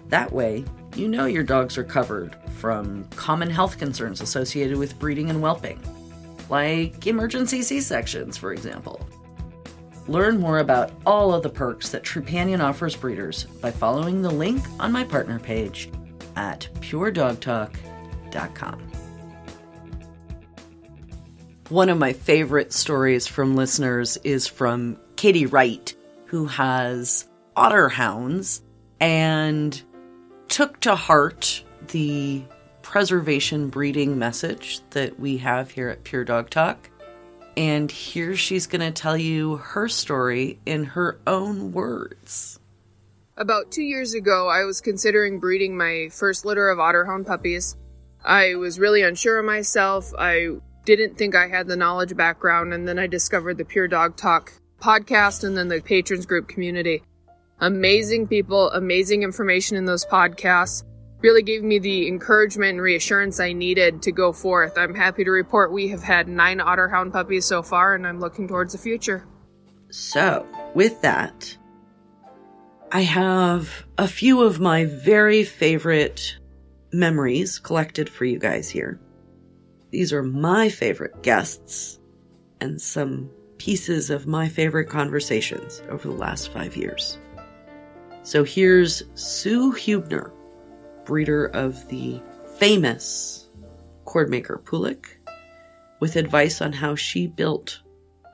That 0.08 0.32
way, 0.32 0.66
you 0.96 1.08
know 1.08 1.26
your 1.26 1.44
dogs 1.44 1.78
are 1.78 1.84
covered 1.84 2.36
from 2.66 3.04
common 3.12 3.48
health 3.48 3.78
concerns 3.78 4.22
associated 4.22 4.76
with 4.76 4.98
breeding 4.98 5.30
and 5.30 5.40
whelping, 5.40 5.80
like 6.50 7.06
emergency 7.06 7.62
C 7.62 7.80
sections, 7.80 8.38
for 8.38 8.54
example. 8.54 9.08
Learn 10.08 10.40
more 10.40 10.58
about 10.58 10.92
all 11.06 11.32
of 11.32 11.44
the 11.44 11.50
perks 11.50 11.90
that 11.90 12.02
Trupanion 12.02 12.64
offers 12.64 12.96
breeders 12.96 13.44
by 13.62 13.70
following 13.70 14.24
the 14.24 14.32
link 14.32 14.64
on 14.80 14.92
my 14.92 15.04
partner 15.04 15.38
page 15.38 15.92
at 16.36 16.68
puredogtalk.com. 16.80 18.92
One 21.70 21.90
of 21.90 22.00
my 22.00 22.14
favorite 22.14 22.74
stories 22.74 23.28
from 23.28 23.56
listeners 23.56 24.18
is 24.24 24.48
from 24.48 24.98
Katie 25.18 25.46
Wright, 25.46 25.94
who 26.26 26.48
has 26.48 27.28
otter 27.56 27.90
hounds 27.90 28.64
and 29.00 29.80
took 30.48 30.80
to 30.80 30.96
heart 30.96 31.62
the 31.90 32.42
preservation 32.96 33.68
breeding 33.68 34.18
message 34.18 34.80
that 34.92 35.20
we 35.20 35.36
have 35.36 35.70
here 35.70 35.90
at 35.90 36.06
Pure 36.06 36.24
Dog 36.24 36.50
Talk. 36.50 36.90
And 37.58 37.92
here 37.92 38.38
she's 38.38 38.68
going 38.68 38.80
to 38.80 38.90
tell 38.90 39.18
you 39.18 39.58
her 39.58 39.90
story 39.90 40.60
in 40.66 40.86
her 40.86 41.20
own 41.28 41.74
words. 41.74 42.58
About 43.36 43.70
two 43.70 43.84
years 43.84 44.14
ago, 44.14 44.48
I 44.48 44.64
was 44.64 44.80
considering 44.80 45.42
breeding 45.42 45.76
my 45.76 46.08
first 46.10 46.46
litter 46.46 46.70
of 46.70 46.78
Otterhound 46.78 47.28
puppies. 47.28 47.76
I 48.24 48.56
was 48.56 48.80
really 48.80 49.02
unsure 49.02 49.40
of 49.40 49.46
myself. 49.46 50.14
I 50.18 50.52
didn't 50.86 51.18
think 51.18 51.36
I 51.36 51.50
had 51.50 51.68
the 51.68 51.76
knowledge 51.76 52.16
background, 52.16 52.74
and 52.74 52.88
then 52.88 52.98
I 52.98 53.08
discovered 53.08 53.58
the 53.58 53.66
Pure 53.66 53.90
Dog 53.90 54.16
Talk 54.16 54.54
podcast 54.80 55.44
and 55.44 55.58
then 55.58 55.68
the 55.68 55.82
patrons 55.82 56.26
group 56.26 56.48
community. 56.48 57.04
Amazing 57.60 58.30
people, 58.30 58.72
amazing 58.72 59.24
information 59.24 59.76
in 59.76 59.84
those 59.84 60.06
podcasts. 60.06 60.86
Really 61.26 61.42
gave 61.42 61.64
me 61.64 61.80
the 61.80 62.08
encouragement 62.08 62.74
and 62.74 62.82
reassurance 62.82 63.40
I 63.40 63.52
needed 63.52 64.04
to 64.04 64.12
go 64.12 64.32
forth. 64.32 64.78
I'm 64.78 64.94
happy 64.94 65.24
to 65.24 65.32
report 65.32 65.72
we 65.72 65.88
have 65.88 66.04
had 66.04 66.28
nine 66.28 66.60
Otterhound 66.60 67.14
puppies 67.14 67.46
so 67.46 67.64
far, 67.64 67.96
and 67.96 68.06
I'm 68.06 68.20
looking 68.20 68.48
towards 68.48 68.74
the 68.74 68.78
future. 68.78 69.26
So, 69.90 70.46
with 70.76 71.02
that, 71.02 71.58
I 72.92 73.02
have 73.02 73.88
a 73.98 74.08
few 74.08 74.44
of 74.44 74.60
my 74.60 74.86
very 74.86 75.44
favorite 75.44 76.38
memories 76.94 77.58
collected 77.58 78.08
for 78.08 78.26
you 78.26 78.38
guys 78.38 78.70
here. 78.70 79.00
These 79.90 80.14
are 80.14 80.22
my 80.22 80.70
favorite 80.70 81.24
guests 81.24 82.00
and 82.62 82.80
some 82.80 83.32
pieces 83.58 84.12
of 84.12 84.28
my 84.28 84.48
favorite 84.48 84.90
conversations 84.90 85.82
over 85.90 86.08
the 86.08 86.14
last 86.14 86.54
five 86.54 86.78
years. 86.78 87.18
So 88.22 88.44
here's 88.44 89.02
Sue 89.16 89.74
Hubner, 89.74 90.32
breeder 91.06 91.46
of 91.46 91.88
the 91.90 92.20
famous 92.58 93.48
cordmaker 94.06 94.62
Pulik, 94.62 95.06
with 96.00 96.16
advice 96.16 96.62
on 96.62 96.74
how 96.74 96.96
she 96.96 97.28
built 97.28 97.80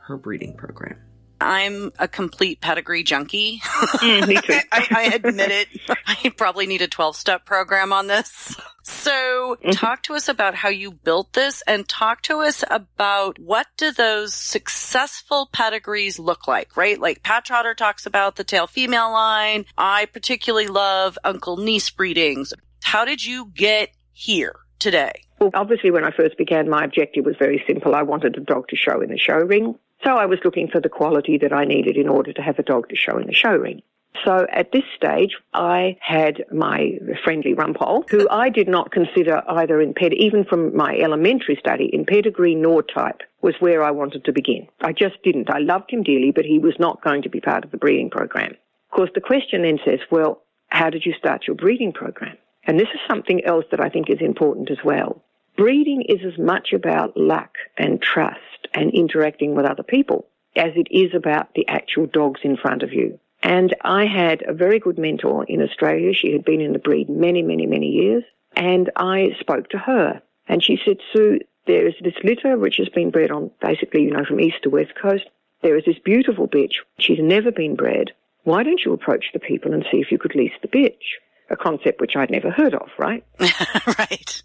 her 0.03 0.17
breeding 0.17 0.55
program. 0.55 0.97
I'm 1.39 1.91
a 1.97 2.07
complete 2.07 2.61
pedigree 2.61 3.03
junkie. 3.03 3.61
Mm, 3.63 4.27
me 4.27 4.35
too. 4.35 4.59
I, 4.71 4.87
I, 4.91 5.03
admit 5.15 5.49
it. 5.51 5.67
I 6.05 6.31
probably 6.37 6.67
need 6.67 6.83
a 6.83 6.87
12 6.87 7.15
step 7.15 7.45
program 7.45 7.91
on 7.91 8.07
this. 8.07 8.55
So 8.83 9.57
mm-hmm. 9.57 9.71
talk 9.71 10.03
to 10.03 10.15
us 10.15 10.27
about 10.27 10.55
how 10.55 10.69
you 10.69 10.91
built 10.91 11.33
this 11.33 11.61
and 11.67 11.87
talk 11.87 12.21
to 12.23 12.39
us 12.39 12.63
about 12.69 13.39
what 13.39 13.67
do 13.77 13.91
those 13.91 14.33
successful 14.33 15.49
pedigrees 15.51 16.19
look 16.19 16.47
like, 16.47 16.75
right? 16.75 16.99
Like 16.99 17.23
Pat 17.23 17.45
Trotter 17.45 17.73
talks 17.73 18.05
about 18.05 18.35
the 18.35 18.43
tail 18.43 18.67
female 18.67 19.11
line. 19.11 19.65
I 19.77 20.05
particularly 20.05 20.67
love 20.67 21.17
uncle 21.23 21.57
niece 21.57 21.89
breedings. 21.89 22.53
How 22.83 23.05
did 23.05 23.23
you 23.23 23.51
get 23.53 23.89
here 24.11 24.55
today? 24.79 25.23
Well, 25.39 25.51
obviously 25.53 25.91
when 25.91 26.03
I 26.03 26.11
first 26.11 26.37
began, 26.37 26.69
my 26.69 26.83
objective 26.83 27.25
was 27.25 27.35
very 27.37 27.63
simple. 27.67 27.95
I 27.95 28.03
wanted 28.03 28.37
a 28.37 28.41
dog 28.41 28.67
to 28.69 28.75
show 28.75 29.01
in 29.01 29.09
the 29.09 29.17
show 29.17 29.37
ring. 29.37 29.75
So 30.03 30.11
I 30.15 30.25
was 30.25 30.39
looking 30.43 30.67
for 30.67 30.81
the 30.81 30.89
quality 30.89 31.37
that 31.39 31.53
I 31.53 31.65
needed 31.65 31.95
in 31.95 32.09
order 32.09 32.33
to 32.33 32.41
have 32.41 32.57
a 32.57 32.63
dog 32.63 32.89
to 32.89 32.95
show 32.95 33.17
in 33.17 33.27
the 33.27 33.33
show 33.33 33.55
ring. 33.55 33.81
So 34.25 34.45
at 34.51 34.71
this 34.71 34.83
stage, 34.95 35.35
I 35.53 35.97
had 35.99 36.43
my 36.51 36.99
friendly 37.23 37.53
rumpole, 37.53 38.09
who 38.09 38.27
I 38.29 38.49
did 38.49 38.67
not 38.67 38.91
consider 38.91 39.41
either 39.47 39.81
in 39.81 39.93
ped, 39.93 40.13
even 40.13 40.43
from 40.43 40.75
my 40.75 40.97
elementary 40.97 41.55
study, 41.59 41.89
in 41.91 42.05
pedigree 42.05 42.55
nor 42.55 42.83
type, 42.83 43.21
was 43.41 43.55
where 43.59 43.83
I 43.83 43.91
wanted 43.91 44.25
to 44.25 44.33
begin. 44.33 44.67
I 44.81 44.91
just 44.91 45.21
didn't. 45.23 45.49
I 45.49 45.59
loved 45.59 45.91
him 45.91 46.03
dearly, 46.03 46.31
but 46.31 46.45
he 46.45 46.59
was 46.59 46.75
not 46.77 47.01
going 47.01 47.23
to 47.23 47.29
be 47.29 47.39
part 47.39 47.63
of 47.63 47.71
the 47.71 47.77
breeding 47.77 48.09
program. 48.09 48.51
Of 48.51 48.95
course, 48.95 49.09
the 49.15 49.21
question 49.21 49.63
then 49.63 49.79
says, 49.85 49.99
well, 50.11 50.41
how 50.67 50.89
did 50.89 51.05
you 51.05 51.13
start 51.17 51.47
your 51.47 51.55
breeding 51.55 51.93
program? 51.93 52.37
And 52.65 52.79
this 52.79 52.89
is 52.93 52.99
something 53.09 53.43
else 53.45 53.65
that 53.71 53.79
I 53.79 53.89
think 53.89 54.09
is 54.09 54.19
important 54.21 54.69
as 54.69 54.77
well. 54.83 55.23
Breeding 55.57 56.03
is 56.07 56.19
as 56.25 56.37
much 56.37 56.73
about 56.73 57.17
luck 57.17 57.55
and 57.77 58.01
trust 58.01 58.67
and 58.73 58.91
interacting 58.93 59.55
with 59.55 59.65
other 59.65 59.83
people 59.83 60.27
as 60.55 60.71
it 60.75 60.87
is 60.91 61.13
about 61.15 61.53
the 61.55 61.67
actual 61.67 62.05
dogs 62.05 62.41
in 62.43 62.57
front 62.57 62.83
of 62.83 62.93
you. 62.93 63.19
And 63.43 63.75
I 63.81 64.05
had 64.05 64.43
a 64.47 64.53
very 64.53 64.79
good 64.79 64.97
mentor 64.97 65.45
in 65.45 65.61
Australia. 65.61 66.13
She 66.13 66.31
had 66.31 66.45
been 66.45 66.61
in 66.61 66.73
the 66.73 66.79
breed 66.79 67.09
many, 67.09 67.41
many, 67.41 67.65
many 67.65 67.87
years. 67.87 68.23
And 68.55 68.91
I 68.95 69.29
spoke 69.39 69.69
to 69.69 69.77
her. 69.77 70.21
And 70.47 70.63
she 70.63 70.77
said, 70.85 70.97
Sue, 71.13 71.39
there 71.65 71.87
is 71.87 71.93
this 72.03 72.13
litter 72.23 72.57
which 72.57 72.77
has 72.77 72.89
been 72.89 73.11
bred 73.11 73.31
on 73.31 73.51
basically, 73.61 74.03
you 74.03 74.11
know, 74.11 74.25
from 74.25 74.39
east 74.39 74.57
to 74.63 74.69
west 74.69 74.93
coast. 75.01 75.25
There 75.61 75.77
is 75.77 75.85
this 75.85 75.99
beautiful 76.03 76.47
bitch. 76.47 76.75
She's 76.99 77.19
never 77.19 77.51
been 77.51 77.75
bred. 77.75 78.11
Why 78.43 78.63
don't 78.63 78.81
you 78.83 78.93
approach 78.93 79.25
the 79.33 79.39
people 79.39 79.73
and 79.73 79.85
see 79.91 79.97
if 79.97 80.11
you 80.11 80.17
could 80.17 80.35
lease 80.35 80.53
the 80.61 80.67
bitch? 80.67 81.19
A 81.49 81.55
concept 81.55 82.01
which 82.01 82.15
I'd 82.15 82.31
never 82.31 82.49
heard 82.49 82.73
of, 82.73 82.89
right? 82.97 83.23
right. 83.99 84.41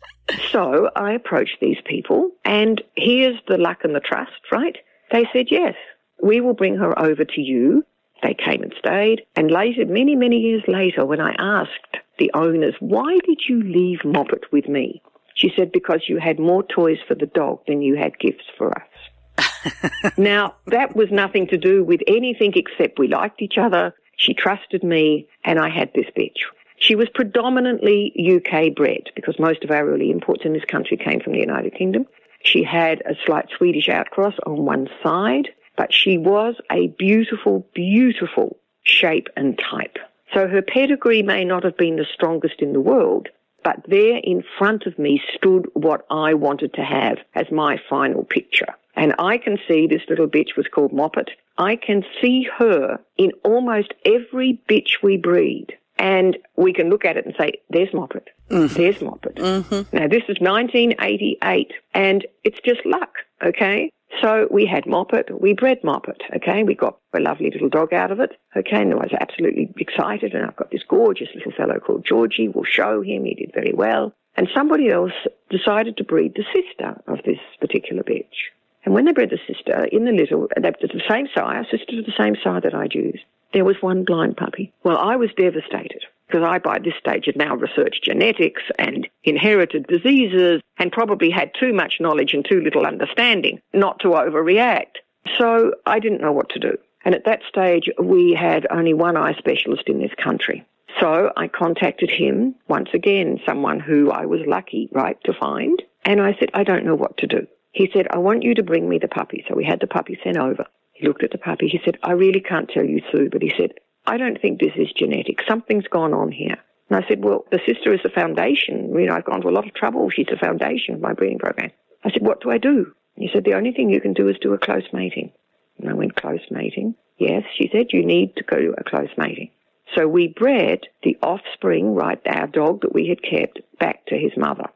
So 0.51 0.91
I 0.95 1.13
approached 1.13 1.59
these 1.61 1.79
people, 1.85 2.31
and 2.45 2.83
here's 2.97 3.39
the 3.49 3.59
luck 3.59 3.85
and 3.85 3.95
the 3.95 4.01
trust, 4.01 4.33
right? 4.51 4.77
They 5.13 5.29
said, 5.33 5.47
yes, 5.51 5.75
we 6.21 6.41
will 6.41 6.55
bring 6.55 6.77
her 6.77 6.99
over 6.99 7.25
to 7.25 7.41
you. 7.41 7.85
They 8.27 8.35
came 8.35 8.63
and 8.63 8.75
stayed. 8.79 9.23
And 9.37 9.53
later, 9.53 9.87
many, 9.87 10.17
many 10.17 10.39
years 10.39 10.65
later, 10.67 11.05
when 11.05 11.21
I 11.21 11.35
asked 11.39 11.99
the 12.19 12.31
owners, 12.35 12.75
why 12.81 13.19
did 13.25 13.43
you 13.49 13.63
leave 13.63 14.01
Moppet 14.01 14.51
with 14.51 14.69
me? 14.69 15.01
She 15.35 15.53
said, 15.55 15.71
because 15.71 16.03
you 16.09 16.19
had 16.19 16.41
more 16.41 16.65
toys 16.65 16.99
for 17.07 17.15
the 17.15 17.27
dog 17.27 17.61
than 17.69 17.83
you 17.83 17.95
had 17.97 18.19
gifts 18.19 18.47
for 18.59 18.73
us. 18.77 20.13
now, 20.17 20.57
that 20.67 20.97
was 20.97 21.09
nothing 21.13 21.47
to 21.49 21.57
do 21.57 21.85
with 21.85 22.01
anything 22.09 22.53
except 22.57 22.99
we 22.99 23.07
liked 23.07 23.43
each 23.43 23.59
other. 23.59 23.95
She 24.17 24.35
trusted 24.35 24.83
me 24.83 25.29
and 25.45 25.61
I 25.61 25.69
had 25.69 25.93
this 25.95 26.07
bitch. 26.19 26.41
She 26.79 26.97
was 26.97 27.09
predominantly 27.15 28.13
UK 28.19 28.75
bred 28.75 29.11
because 29.15 29.39
most 29.39 29.63
of 29.63 29.71
our 29.71 29.89
early 29.89 30.11
imports 30.11 30.43
in 30.45 30.53
this 30.53 30.65
country 30.65 30.97
came 30.97 31.21
from 31.21 31.35
the 31.35 31.41
United 31.41 31.75
Kingdom. 31.75 32.07
She 32.43 32.65
had 32.65 33.03
a 33.03 33.15
slight 33.25 33.47
Swedish 33.57 33.89
outcross 33.89 34.35
on 34.47 34.65
one 34.65 34.89
side, 35.03 35.49
but 35.77 35.93
she 35.93 36.19
was 36.19 36.57
a 36.71 36.89
beautiful, 36.99 37.67
beautiful 37.75 38.59
shape 38.83 39.29
and 39.37 39.59
type. 39.59 39.99
So 40.35 40.49
her 40.49 40.63
pedigree 40.63 41.23
may 41.23 41.45
not 41.45 41.65
have 41.65 41.77
been 41.77 41.97
the 41.97 42.07
strongest 42.13 42.61
in 42.61 42.73
the 42.73 42.81
world, 42.81 43.29
but 43.63 43.85
there 43.89 44.19
in 44.23 44.45
front 44.59 44.87
of 44.87 44.99
me 44.99 45.21
stood 45.35 45.67
what 45.75 46.07
I 46.11 46.35
wanted 46.35 46.75
to 46.75 46.85
have 46.85 47.19
as 47.35 47.51
my 47.51 47.81
final 47.89 48.25
picture. 48.25 48.75
And 48.95 49.15
I 49.19 49.39
can 49.39 49.59
see 49.69 49.87
this 49.87 50.03
little 50.09 50.27
bitch 50.27 50.57
was 50.57 50.67
called 50.73 50.93
Moppet. 50.93 51.29
I 51.59 51.77
can 51.77 52.03
see 52.21 52.47
her 52.59 52.99
in 53.17 53.33
almost 53.45 53.93
every 54.05 54.61
bitch 54.69 55.03
we 55.03 55.17
breed. 55.17 55.77
And 55.99 56.37
we 56.57 56.73
can 56.73 56.91
look 56.91 57.05
at 57.05 57.17
it 57.17 57.27
and 57.27 57.35
say, 57.39 57.55
there's 57.71 57.91
Moppet. 57.91 58.29
Mm-hmm. 58.51 58.75
There's 58.75 58.97
Moppet. 58.99 59.35
Mm-hmm. 59.35 59.97
Now, 59.97 60.09
this 60.09 60.23
is 60.29 60.39
1988, 60.41 61.73
and 61.95 62.27
it's 62.45 62.61
just 62.65 62.85
luck, 62.85 63.15
okay? 63.45 63.91
So 64.23 64.47
we 64.51 64.67
had 64.67 64.85
Moppet, 64.85 65.41
we 65.41 65.53
bred 65.53 65.83
Moppet, 65.83 66.21
okay? 66.37 66.63
We 66.63 66.75
got 66.75 66.99
a 67.13 67.21
lovely 67.21 67.51
little 67.51 67.69
dog 67.69 67.93
out 67.93 68.13
of 68.13 68.21
it, 68.21 68.33
okay? 68.57 68.83
And 68.83 68.93
I 68.93 68.97
was 68.97 69.15
absolutely 69.21 69.73
excited, 69.79 70.33
and 70.35 70.47
I've 70.47 70.57
got 70.57 70.71
this 70.71 70.85
gorgeous 70.89 71.29
little 71.35 71.53
fellow 71.53 71.81
called 71.81 72.05
Georgie. 72.05 72.49
We'll 72.49 72.65
show 72.65 73.03
him. 73.03 73.25
He 73.25 73.35
did 73.35 73.53
very 73.53 73.73
well. 73.75 74.13
And 74.37 74.49
somebody 74.55 74.91
else 74.91 75.13
decided 75.51 75.97
to 75.97 76.05
breed 76.05 76.35
the 76.35 76.45
sister 76.55 77.01
of 77.09 77.25
this 77.25 77.39
particular 77.61 78.03
bitch. 78.03 78.53
And 78.85 78.95
when 78.95 79.07
they 79.07 79.13
bred 79.13 79.31
the 79.31 79.41
sister 79.53 79.87
in 79.87 80.05
the 80.05 80.13
little, 80.13 80.49
they 80.55 80.71
the 80.81 81.03
same 81.09 81.27
sire, 81.35 81.67
sister 81.71 81.97
to 81.97 82.03
the 82.03 82.13
same 82.17 82.37
sire 82.43 82.61
that 82.61 82.75
I'd 82.75 82.95
used 82.95 83.25
there 83.53 83.65
was 83.65 83.77
one 83.81 84.05
blind 84.05 84.37
puppy. 84.37 84.73
Well, 84.85 84.99
I 84.99 85.17
was 85.17 85.31
devastated 85.37 86.05
because 86.27 86.47
I, 86.47 86.59
by 86.59 86.79
this 86.79 86.95
stage, 86.99 87.27
had 87.27 87.37
now 87.37 87.55
researched 87.55 88.05
genetics 88.05 88.63
and 88.79 89.09
inherited 89.25 89.87
diseases 89.87 90.61
and 90.79 90.93
probably 90.93 91.31
had 91.31 91.53
too 91.59 91.73
much 91.73 91.99
knowledge 92.01 92.35
and 92.35 92.45
too 92.45 92.61
little 92.61 92.87
understanding 92.87 93.61
not 93.73 94.01
to 94.01 94.09
overreact. 94.09 94.97
So 95.39 95.73
I 95.87 95.99
didn't 95.99 96.21
know 96.21 96.33
what 96.33 96.49
to 96.51 96.59
do. 96.59 96.77
And 97.05 97.15
at 97.15 97.25
that 97.25 97.43
stage, 97.49 97.89
we 98.03 98.37
had 98.39 98.67
only 98.71 98.95
one 98.95 99.17
eye 99.17 99.35
specialist 99.39 99.85
in 99.87 100.01
this 100.01 100.15
country. 100.23 100.65
So 101.01 101.31
I 101.37 101.49
contacted 101.49 102.11
him 102.11 102.55
once 102.69 102.89
again, 102.95 103.39
someone 103.47 103.81
who 103.81 104.11
I 104.11 104.27
was 104.27 104.41
lucky, 104.47 104.89
right, 104.93 105.17
to 105.25 105.33
find. 105.33 105.81
And 106.05 106.21
I 106.21 106.35
said, 106.39 106.51
I 106.55 106.65
don't 106.65 106.85
know 106.85 106.95
what 106.95 107.17
to 107.19 107.27
do. 107.27 107.47
He 107.73 107.91
said, 107.93 108.07
I 108.11 108.19
want 108.19 108.43
you 108.43 108.55
to 108.55 108.63
bring 108.63 108.89
me 108.89 108.99
the 108.99 109.09
puppy. 109.09 109.45
So 109.47 109.55
we 109.55 109.65
had 109.65 109.81
the 109.81 109.87
puppy 109.87 110.19
sent 110.25 110.39
over. 110.39 110.65
He 110.95 111.07
looked 111.07 111.23
at 111.23 111.31
the 111.31 111.39
puppy. 111.39 111.69
He 111.69 111.81
said, 111.85 111.99
I 112.03 112.13
really 112.13 112.41
can't 112.41 112.71
tell 112.71 112.85
you, 112.85 113.03
Sue, 113.13 113.29
but 113.31 113.43
he 113.43 113.53
said, 113.59 113.73
I 114.07 114.17
don't 114.17 114.41
think 114.41 114.61
this 114.61 114.75
is 114.77 114.93
genetic. 114.93 115.41
Something's 115.49 115.89
gone 115.89 116.15
on 116.15 116.31
here. 116.31 116.57
And 116.89 117.05
I 117.05 117.09
said, 117.09 117.25
well, 117.25 117.45
the 117.51 117.61
sister 117.67 117.93
is 117.93 118.01
the 118.03 118.09
foundation. 118.09 118.95
You 118.97 119.07
know, 119.07 119.15
I've 119.15 119.25
gone 119.25 119.41
to 119.41 119.49
a 119.49 119.51
lot 119.51 119.67
of 119.67 119.75
trouble. 119.75 120.09
She's 120.11 120.27
the 120.31 120.37
foundation 120.37 120.95
of 120.95 121.01
my 121.01 121.13
breeding 121.13 121.39
program. 121.39 121.73
I 122.05 122.13
said, 122.13 122.23
what 122.23 122.41
do 122.41 122.51
I 122.51 122.59
do? 122.59 122.93
He 123.17 123.29
said, 123.33 123.45
the 123.45 123.55
only 123.55 123.73
thing 123.73 123.91
you 123.91 124.01
can 124.01 124.13
do 124.13 124.29
is 124.29 124.37
do 124.41 124.53
a 124.53 124.59
close 124.59 124.85
mating. 124.93 125.33
And 125.79 125.91
I 125.91 125.95
went, 125.95 126.17
close 126.17 126.41
mating? 126.51 126.95
Yes, 127.19 127.43
she 127.57 127.69
said, 127.73 127.87
you 127.91 128.05
need 128.05 128.37
to 128.37 128.45
go 128.45 128.57
to 128.57 128.75
a 128.79 128.85
close 128.85 129.09
mating. 129.17 129.51
So 129.97 130.07
we 130.07 130.29
bred 130.29 130.81
the 131.03 131.17
offspring, 131.23 131.95
right, 131.95 132.21
our 132.27 132.47
dog 132.47 132.83
that 132.83 132.95
we 132.95 133.09
had 133.09 133.23
kept, 133.23 133.61
back 133.79 134.07
to 134.07 134.17
his 134.17 134.33
mother. 134.37 134.67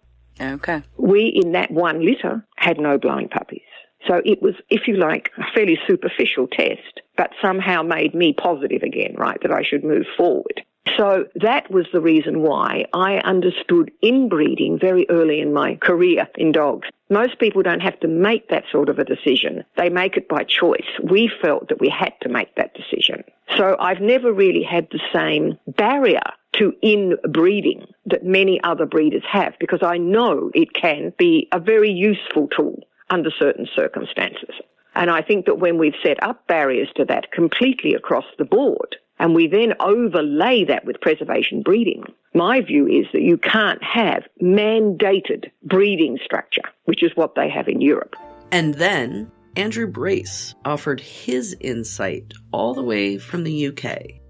Okay. 0.41 0.83
We, 0.97 1.27
in 1.27 1.53
that 1.53 1.71
one 1.71 2.05
litter, 2.05 2.45
had 2.57 2.79
no 2.79 2.97
blind 2.97 3.31
puppies. 3.31 3.63
So 4.07 4.23
it 4.25 4.41
was, 4.41 4.55
if 4.71 4.89
you 4.89 4.97
like, 4.97 5.31
a 5.39 5.45
fairly 5.55 5.79
superficial 5.87 6.47
test, 6.47 7.01
but 7.17 7.31
somehow 7.43 7.83
made 7.83 8.15
me 8.15 8.33
positive 8.33 8.83
again, 8.83 9.15
right, 9.17 9.39
that 9.43 9.53
I 9.53 9.63
should 9.63 9.85
move 9.85 10.07
forward. 10.17 10.63
So 10.97 11.27
that 11.37 11.71
was 11.71 11.87
the 11.93 12.01
reason 12.01 12.41
why 12.41 12.87
I 12.95 13.19
understood 13.19 13.91
inbreeding 14.03 14.79
very 14.79 15.07
early 15.11 15.41
in 15.41 15.53
my 15.53 15.77
career 15.77 16.27
in 16.37 16.53
dogs. 16.53 16.89
Most 17.11 17.39
people 17.39 17.63
don't 17.63 17.81
have 17.81 17.99
to 18.01 18.09
make 18.09 18.49
that 18.49 18.65
sort 18.73 18.89
of 18.89 18.99
a 18.99 19.05
decision. 19.05 19.65
They 19.77 19.89
make 19.89 20.17
it 20.17 20.29
by 20.29 20.45
choice. 20.45 20.87
We 21.03 21.31
felt 21.43 21.69
that 21.69 21.81
we 21.81 21.89
had 21.89 22.15
to 22.23 22.29
make 22.29 22.55
that 22.57 22.75
decision. 22.75 23.25
So 23.57 23.77
I've 23.79 24.01
never 24.01 24.33
really 24.33 24.63
had 24.63 24.89
the 24.91 25.01
same 25.13 25.59
barrier 25.77 26.23
to 26.55 26.73
inbreeding 26.83 27.87
that 28.07 28.25
many 28.25 28.61
other 28.65 28.87
breeders 28.87 29.23
have 29.31 29.55
because 29.61 29.83
I 29.83 29.99
know 29.99 30.51
it 30.55 30.73
can 30.73 31.13
be 31.19 31.49
a 31.53 31.61
very 31.61 31.91
useful 31.91 32.49
tool 32.49 32.81
under 33.11 33.31
certain 33.31 33.67
circumstances. 33.75 34.55
And 34.95 35.11
I 35.11 35.23
think 35.23 35.47
that 35.47 35.59
when 35.59 35.79
we've 35.79 35.95
set 36.03 36.23
up 36.23 36.47
barriers 36.47 36.89
to 36.97 37.05
that 37.07 37.33
completely 37.33 37.95
across 37.95 38.25
the 38.39 38.45
board, 38.45 38.97
and 39.19 39.35
we 39.35 39.47
then 39.47 39.75
overlay 39.81 40.65
that 40.65 40.85
with 40.85 41.01
preservation 41.01 41.63
breeding, 41.63 42.05
my 42.35 42.61
view 42.61 42.87
is 42.87 43.07
that 43.13 43.23
you 43.23 43.37
can't 43.37 43.83
have 43.83 44.25
mandated 44.43 45.51
breeding 45.63 46.19
structure, 46.25 46.63
which 46.85 47.03
is 47.03 47.13
what 47.15 47.35
they 47.35 47.49
have 47.51 47.69
in 47.69 47.81
Europe. 47.81 48.17
And 48.51 48.75
then 48.75 49.31
Andrew 49.57 49.87
Brace 49.87 50.55
offered 50.65 51.01
his 51.01 51.57
insight 51.61 52.33
all 52.53 52.73
the 52.73 52.83
way 52.83 53.19
from 53.19 53.45
the 53.45 53.69
UK 53.69 54.21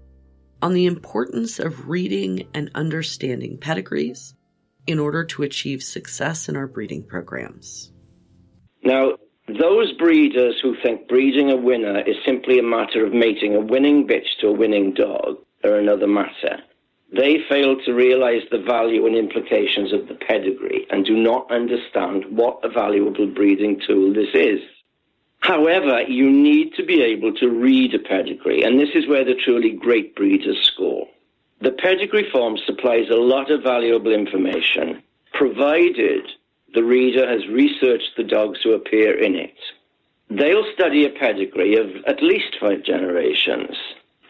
on 0.61 0.73
the 0.73 0.85
importance 0.85 1.59
of 1.59 1.87
reading 1.87 2.47
and 2.53 2.69
understanding 2.75 3.57
pedigrees 3.57 4.35
in 4.87 4.99
order 4.99 5.23
to 5.23 5.43
achieve 5.43 5.81
success 5.81 6.49
in 6.49 6.55
our 6.55 6.67
breeding 6.67 7.03
programs. 7.03 7.90
Now, 8.83 9.13
those 9.47 9.91
breeders 9.93 10.59
who 10.61 10.75
think 10.81 11.07
breeding 11.07 11.51
a 11.51 11.55
winner 11.55 11.99
is 12.01 12.15
simply 12.25 12.59
a 12.59 12.63
matter 12.63 13.05
of 13.05 13.13
mating 13.13 13.55
a 13.55 13.59
winning 13.59 14.07
bitch 14.07 14.37
to 14.39 14.47
a 14.47 14.53
winning 14.53 14.93
dog 14.93 15.37
are 15.63 15.75
another 15.75 16.07
matter. 16.07 16.61
They 17.13 17.39
fail 17.49 17.75
to 17.83 17.93
realize 17.93 18.43
the 18.49 18.61
value 18.61 19.05
and 19.05 19.15
implications 19.15 19.91
of 19.91 20.07
the 20.07 20.15
pedigree 20.15 20.87
and 20.89 21.05
do 21.05 21.15
not 21.15 21.51
understand 21.51 22.25
what 22.29 22.59
a 22.63 22.69
valuable 22.69 23.27
breeding 23.27 23.81
tool 23.85 24.13
this 24.13 24.33
is. 24.33 24.61
However, 25.41 26.03
you 26.03 26.31
need 26.31 26.73
to 26.75 26.85
be 26.85 27.01
able 27.01 27.33
to 27.35 27.49
read 27.49 27.93
a 27.93 27.99
pedigree, 27.99 28.63
and 28.63 28.79
this 28.79 28.91
is 28.95 29.07
where 29.07 29.25
the 29.25 29.35
truly 29.35 29.71
great 29.71 30.15
breeders 30.15 30.57
score. 30.73 31.07
The 31.61 31.71
pedigree 31.71 32.29
form 32.31 32.57
supplies 32.65 33.09
a 33.09 33.15
lot 33.15 33.51
of 33.51 33.63
valuable 33.63 34.13
information, 34.13 35.03
provided 35.33 36.27
the 36.73 36.83
reader 36.83 37.27
has 37.27 37.47
researched 37.47 38.11
the 38.15 38.23
dogs 38.23 38.59
who 38.63 38.73
appear 38.73 39.17
in 39.21 39.35
it. 39.35 39.55
They'll 40.29 40.71
study 40.73 41.05
a 41.05 41.09
pedigree 41.09 41.75
of 41.75 41.89
at 42.07 42.23
least 42.23 42.55
five 42.59 42.83
generations, 42.83 43.75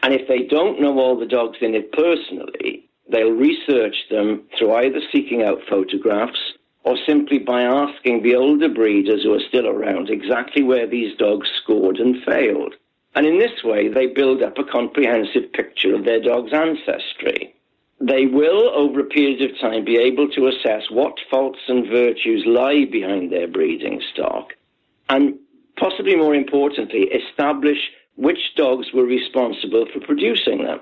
and 0.02 0.12
if 0.12 0.26
they 0.26 0.42
don't 0.42 0.80
know 0.80 0.98
all 0.98 1.18
the 1.18 1.26
dogs 1.26 1.58
in 1.60 1.74
it 1.74 1.92
personally, 1.92 2.88
they'll 3.10 3.30
research 3.30 3.96
them 4.10 4.42
through 4.58 4.74
either 4.74 5.00
seeking 5.12 5.42
out 5.42 5.60
photographs 5.68 6.54
or 6.84 6.96
simply 7.06 7.38
by 7.38 7.62
asking 7.62 8.22
the 8.22 8.34
older 8.34 8.68
breeders 8.68 9.22
who 9.22 9.34
are 9.34 9.48
still 9.48 9.68
around 9.68 10.10
exactly 10.10 10.62
where 10.62 10.86
these 10.86 11.16
dogs 11.16 11.48
scored 11.62 11.98
and 11.98 12.22
failed. 12.24 12.74
And 13.14 13.26
in 13.26 13.38
this 13.38 13.62
way, 13.62 13.88
they 13.88 14.06
build 14.06 14.42
up 14.42 14.58
a 14.58 14.64
comprehensive 14.64 15.52
picture 15.52 15.94
of 15.94 16.04
their 16.04 16.20
dog's 16.20 16.52
ancestry. 16.52 17.54
They 18.02 18.26
will, 18.26 18.68
over 18.74 18.98
a 18.98 19.04
period 19.04 19.48
of 19.48 19.56
time, 19.60 19.84
be 19.84 19.96
able 19.96 20.28
to 20.30 20.48
assess 20.48 20.90
what 20.90 21.20
faults 21.30 21.60
and 21.68 21.86
virtues 21.86 22.42
lie 22.44 22.84
behind 22.84 23.30
their 23.30 23.46
breeding 23.46 24.02
stock, 24.12 24.54
and 25.08 25.38
possibly 25.76 26.16
more 26.16 26.34
importantly, 26.34 27.02
establish 27.02 27.78
which 28.16 28.56
dogs 28.56 28.92
were 28.92 29.04
responsible 29.04 29.86
for 29.86 30.00
producing 30.00 30.64
them. 30.64 30.80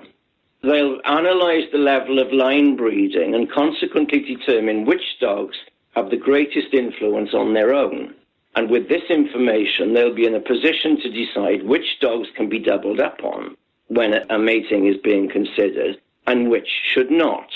They'll 0.63 0.99
analyze 1.05 1.65
the 1.71 1.77
level 1.77 2.17
of 2.17 2.33
line 2.33 2.75
breeding 2.75 3.35
and 3.35 3.51
consequently 3.51 4.21
determine 4.21 4.85
which 4.85 5.19
dogs 5.19 5.57
have 5.95 6.09
the 6.09 6.17
greatest 6.17 6.73
influence 6.73 7.35
on 7.35 7.53
their 7.53 7.71
own. 7.71 8.15
And 8.55 8.67
with 8.67 8.89
this 8.89 9.07
information, 9.11 9.93
they'll 9.93 10.15
be 10.15 10.25
in 10.25 10.33
a 10.33 10.39
position 10.39 10.99
to 11.01 11.11
decide 11.11 11.67
which 11.67 11.99
dogs 11.99 12.29
can 12.35 12.49
be 12.49 12.57
doubled 12.57 12.99
up 12.99 13.23
on 13.23 13.55
when 13.89 14.13
a 14.13 14.39
mating 14.39 14.87
is 14.87 14.97
being 15.03 15.29
considered 15.29 15.99
and 16.27 16.49
which 16.49 16.69
should 16.83 17.11
not. 17.11 17.49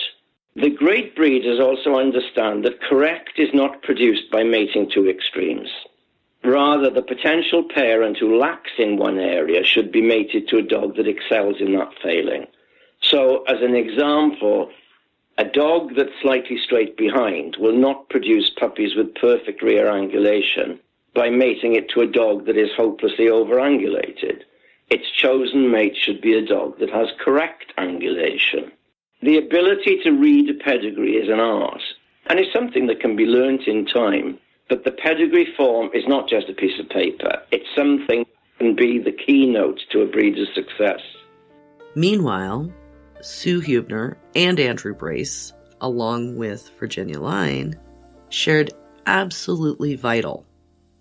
The 0.55 0.69
great 0.69 1.15
breeders 1.15 1.59
also 1.59 1.95
understand 1.95 2.63
that 2.63 2.81
correct 2.81 3.37
is 3.37 3.53
not 3.53 3.81
produced 3.81 4.31
by 4.31 4.43
mating 4.43 4.89
two 4.89 5.09
extremes. 5.09 5.69
Rather, 6.43 6.89
the 6.89 7.01
potential 7.01 7.63
parent 7.63 8.17
who 8.17 8.37
lacks 8.37 8.71
in 8.77 8.97
one 8.97 9.17
area 9.19 9.63
should 9.63 9.91
be 9.91 10.01
mated 10.01 10.47
to 10.47 10.57
a 10.57 10.61
dog 10.61 10.95
that 10.95 11.07
excels 11.07 11.57
in 11.59 11.73
that 11.73 11.91
failing. 12.01 12.45
So, 13.01 13.43
as 13.43 13.61
an 13.61 13.75
example, 13.75 14.69
a 15.37 15.43
dog 15.43 15.95
that's 15.95 16.21
slightly 16.21 16.57
straight 16.57 16.95
behind 16.95 17.57
will 17.59 17.75
not 17.75 18.09
produce 18.09 18.49
puppies 18.49 18.95
with 18.95 19.15
perfect 19.15 19.61
rear 19.61 19.87
angulation 19.87 20.79
by 21.13 21.29
mating 21.29 21.75
it 21.75 21.89
to 21.89 22.01
a 22.01 22.07
dog 22.07 22.45
that 22.45 22.57
is 22.57 22.69
hopelessly 22.77 23.25
overangulated. 23.25 24.43
Its 24.89 25.09
chosen 25.19 25.71
mate 25.71 25.95
should 25.97 26.21
be 26.21 26.37
a 26.37 26.45
dog 26.45 26.77
that 26.79 26.89
has 26.89 27.07
correct 27.19 27.73
angulation. 27.77 28.71
The 29.21 29.37
ability 29.37 29.99
to 30.03 30.11
read 30.11 30.49
a 30.49 30.63
pedigree 30.63 31.17
is 31.17 31.29
an 31.29 31.39
art 31.39 31.81
and 32.27 32.39
is 32.39 32.45
something 32.53 32.87
that 32.87 32.99
can 32.99 33.15
be 33.15 33.25
learnt 33.25 33.67
in 33.67 33.85
time. 33.85 34.37
But 34.69 34.83
the 34.83 34.91
pedigree 34.91 35.53
form 35.57 35.89
is 35.93 36.07
not 36.07 36.29
just 36.29 36.49
a 36.49 36.53
piece 36.53 36.79
of 36.79 36.89
paper. 36.89 37.41
It's 37.51 37.65
something 37.75 38.19
that 38.19 38.59
can 38.59 38.75
be 38.75 38.99
the 38.99 39.11
keynote 39.11 39.79
to 39.91 40.01
a 40.01 40.07
breeder's 40.07 40.53
success. 40.53 41.01
Meanwhile, 41.95 42.71
Sue 43.21 43.61
Hubner 43.61 44.17
and 44.35 44.59
Andrew 44.59 44.93
Brace, 44.93 45.53
along 45.81 46.35
with 46.35 46.69
Virginia 46.79 47.19
Line, 47.19 47.79
shared 48.29 48.71
absolutely 49.07 49.95
vital 49.95 50.45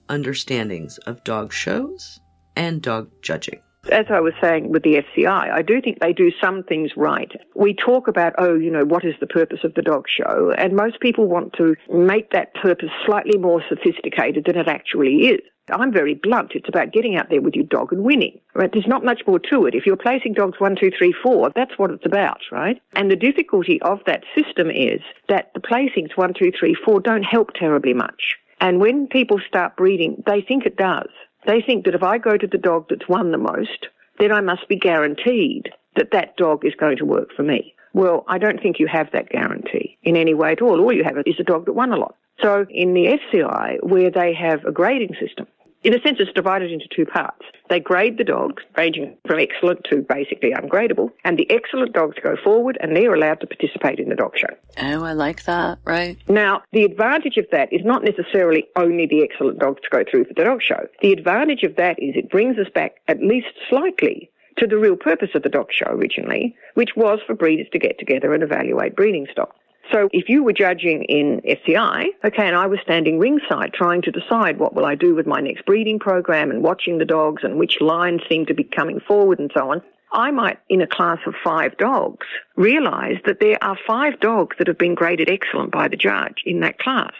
understandings 0.08 0.98
of 0.98 1.24
dog 1.24 1.52
shows 1.52 2.20
and 2.56 2.80
dog 2.80 3.10
judging. 3.22 3.60
As 3.92 4.06
I 4.10 4.20
was 4.20 4.32
saying 4.40 4.70
with 4.70 4.82
the 4.82 5.02
FCI, 5.02 5.52
I 5.52 5.62
do 5.62 5.80
think 5.80 6.00
they 6.00 6.12
do 6.12 6.30
some 6.42 6.62
things 6.62 6.92
right. 6.96 7.30
We 7.54 7.74
talk 7.74 8.08
about, 8.08 8.34
oh, 8.38 8.54
you 8.54 8.70
know, 8.70 8.84
what 8.84 9.04
is 9.04 9.14
the 9.20 9.26
purpose 9.26 9.60
of 9.62 9.74
the 9.74 9.82
dog 9.82 10.06
show? 10.08 10.52
And 10.56 10.74
most 10.74 11.00
people 11.00 11.26
want 11.26 11.52
to 11.54 11.76
make 11.92 12.30
that 12.30 12.54
purpose 12.54 12.88
slightly 13.04 13.38
more 13.38 13.62
sophisticated 13.68 14.44
than 14.46 14.56
it 14.56 14.68
actually 14.68 15.28
is. 15.28 15.40
I'm 15.70 15.92
very 15.92 16.14
blunt. 16.14 16.52
It's 16.54 16.68
about 16.68 16.92
getting 16.92 17.16
out 17.16 17.30
there 17.30 17.40
with 17.40 17.54
your 17.54 17.64
dog 17.66 17.92
and 17.92 18.02
winning. 18.02 18.38
Right? 18.54 18.70
There's 18.72 18.86
not 18.86 19.04
much 19.04 19.22
more 19.26 19.38
to 19.50 19.66
it. 19.66 19.74
If 19.74 19.86
you're 19.86 19.96
placing 19.96 20.34
dogs 20.34 20.60
one, 20.60 20.76
two, 20.76 20.90
three, 20.96 21.14
four, 21.22 21.50
that's 21.54 21.78
what 21.78 21.90
it's 21.90 22.06
about, 22.06 22.40
right? 22.52 22.80
And 22.94 23.10
the 23.10 23.16
difficulty 23.16 23.80
of 23.82 24.00
that 24.06 24.24
system 24.36 24.70
is 24.70 25.00
that 25.28 25.52
the 25.54 25.60
placings 25.60 26.16
one, 26.16 26.34
two, 26.38 26.52
three, 26.58 26.76
four 26.84 27.00
don't 27.00 27.22
help 27.22 27.50
terribly 27.54 27.94
much. 27.94 28.36
And 28.60 28.80
when 28.80 29.08
people 29.08 29.40
start 29.46 29.76
breeding, 29.76 30.22
they 30.26 30.40
think 30.40 30.64
it 30.64 30.76
does. 30.76 31.08
They 31.46 31.60
think 31.60 31.84
that 31.84 31.94
if 31.94 32.02
I 32.02 32.18
go 32.18 32.36
to 32.36 32.46
the 32.46 32.58
dog 32.58 32.86
that's 32.88 33.08
won 33.08 33.30
the 33.30 33.38
most, 33.38 33.88
then 34.18 34.32
I 34.32 34.40
must 34.40 34.68
be 34.68 34.76
guaranteed 34.76 35.70
that 35.96 36.10
that 36.12 36.36
dog 36.36 36.64
is 36.64 36.74
going 36.74 36.96
to 36.98 37.04
work 37.04 37.30
for 37.36 37.42
me. 37.42 37.74
Well, 37.92 38.24
I 38.26 38.38
don't 38.38 38.60
think 38.60 38.80
you 38.80 38.88
have 38.88 39.10
that 39.12 39.28
guarantee 39.28 39.96
in 40.02 40.16
any 40.16 40.34
way 40.34 40.52
at 40.52 40.62
all. 40.62 40.80
All 40.80 40.92
you 40.92 41.04
have 41.04 41.16
is 41.26 41.38
a 41.38 41.44
dog 41.44 41.66
that 41.66 41.74
won 41.74 41.92
a 41.92 41.96
lot. 41.96 42.16
So 42.42 42.66
in 42.68 42.94
the 42.94 43.18
FCI, 43.32 43.82
where 43.82 44.10
they 44.10 44.34
have 44.34 44.64
a 44.64 44.72
grading 44.72 45.14
system, 45.20 45.46
in 45.84 45.94
a 45.94 46.00
sense, 46.00 46.16
it's 46.18 46.32
divided 46.32 46.72
into 46.72 46.86
two 46.94 47.06
parts. 47.06 47.44
They 47.70 47.80
grade 47.80 48.18
the 48.18 48.24
dogs, 48.24 48.62
ranging 48.76 49.16
from 49.26 49.38
excellent 49.38 49.84
to 49.90 50.02
basically 50.02 50.50
ungradable, 50.50 51.10
and 51.24 51.38
the 51.38 51.50
excellent 51.50 51.94
dogs 51.94 52.16
go 52.22 52.36
forward 52.42 52.76
and 52.80 52.94
they're 52.94 53.14
allowed 53.14 53.40
to 53.40 53.46
participate 53.46 53.98
in 53.98 54.10
the 54.10 54.14
dog 54.14 54.32
show. 54.36 54.54
Oh, 54.78 55.04
I 55.04 55.12
like 55.12 55.44
that, 55.44 55.78
right? 55.84 56.18
Now, 56.28 56.62
the 56.72 56.84
advantage 56.84 57.38
of 57.38 57.46
that 57.52 57.72
is 57.72 57.80
not 57.84 58.04
necessarily 58.04 58.66
only 58.76 59.06
the 59.06 59.22
excellent 59.22 59.58
dogs 59.60 59.80
to 59.82 59.88
go 59.90 60.04
through 60.08 60.24
for 60.24 60.34
the 60.34 60.44
dog 60.44 60.62
show. 60.62 60.86
The 61.00 61.12
advantage 61.12 61.62
of 61.62 61.76
that 61.76 61.98
is 62.02 62.14
it 62.16 62.30
brings 62.30 62.58
us 62.58 62.68
back 62.74 62.96
at 63.08 63.20
least 63.20 63.48
slightly 63.70 64.30
to 64.58 64.66
the 64.66 64.78
real 64.78 64.96
purpose 64.96 65.30
of 65.34 65.42
the 65.42 65.48
dog 65.48 65.68
show 65.72 65.90
originally, 65.90 66.54
which 66.74 66.90
was 66.96 67.18
for 67.26 67.34
breeders 67.34 67.66
to 67.72 67.78
get 67.78 67.98
together 67.98 68.34
and 68.34 68.42
evaluate 68.42 68.94
breeding 68.94 69.26
stock. 69.32 69.54
So 69.92 70.08
if 70.12 70.28
you 70.28 70.42
were 70.42 70.52
judging 70.52 71.04
in 71.04 71.40
FCI, 71.42 72.06
okay, 72.24 72.46
and 72.46 72.56
I 72.56 72.66
was 72.66 72.80
standing 72.82 73.18
ringside 73.18 73.72
trying 73.74 74.02
to 74.02 74.10
decide 74.10 74.58
what 74.58 74.74
will 74.74 74.86
I 74.86 74.94
do 74.94 75.14
with 75.14 75.26
my 75.26 75.40
next 75.40 75.66
breeding 75.66 75.98
program 75.98 76.50
and 76.50 76.62
watching 76.62 76.98
the 76.98 77.04
dogs 77.04 77.44
and 77.44 77.58
which 77.58 77.80
lines 77.80 78.22
seem 78.28 78.46
to 78.46 78.54
be 78.54 78.64
coming 78.64 79.00
forward 79.00 79.38
and 79.38 79.50
so 79.54 79.70
on, 79.70 79.82
I 80.12 80.30
might, 80.30 80.58
in 80.68 80.80
a 80.80 80.86
class 80.86 81.18
of 81.26 81.34
five 81.42 81.76
dogs, 81.76 82.26
realize 82.56 83.16
that 83.26 83.40
there 83.40 83.62
are 83.62 83.76
five 83.86 84.20
dogs 84.20 84.56
that 84.58 84.68
have 84.68 84.78
been 84.78 84.94
graded 84.94 85.28
excellent 85.28 85.72
by 85.72 85.88
the 85.88 85.96
judge 85.96 86.42
in 86.46 86.60
that 86.60 86.78
class. 86.78 87.12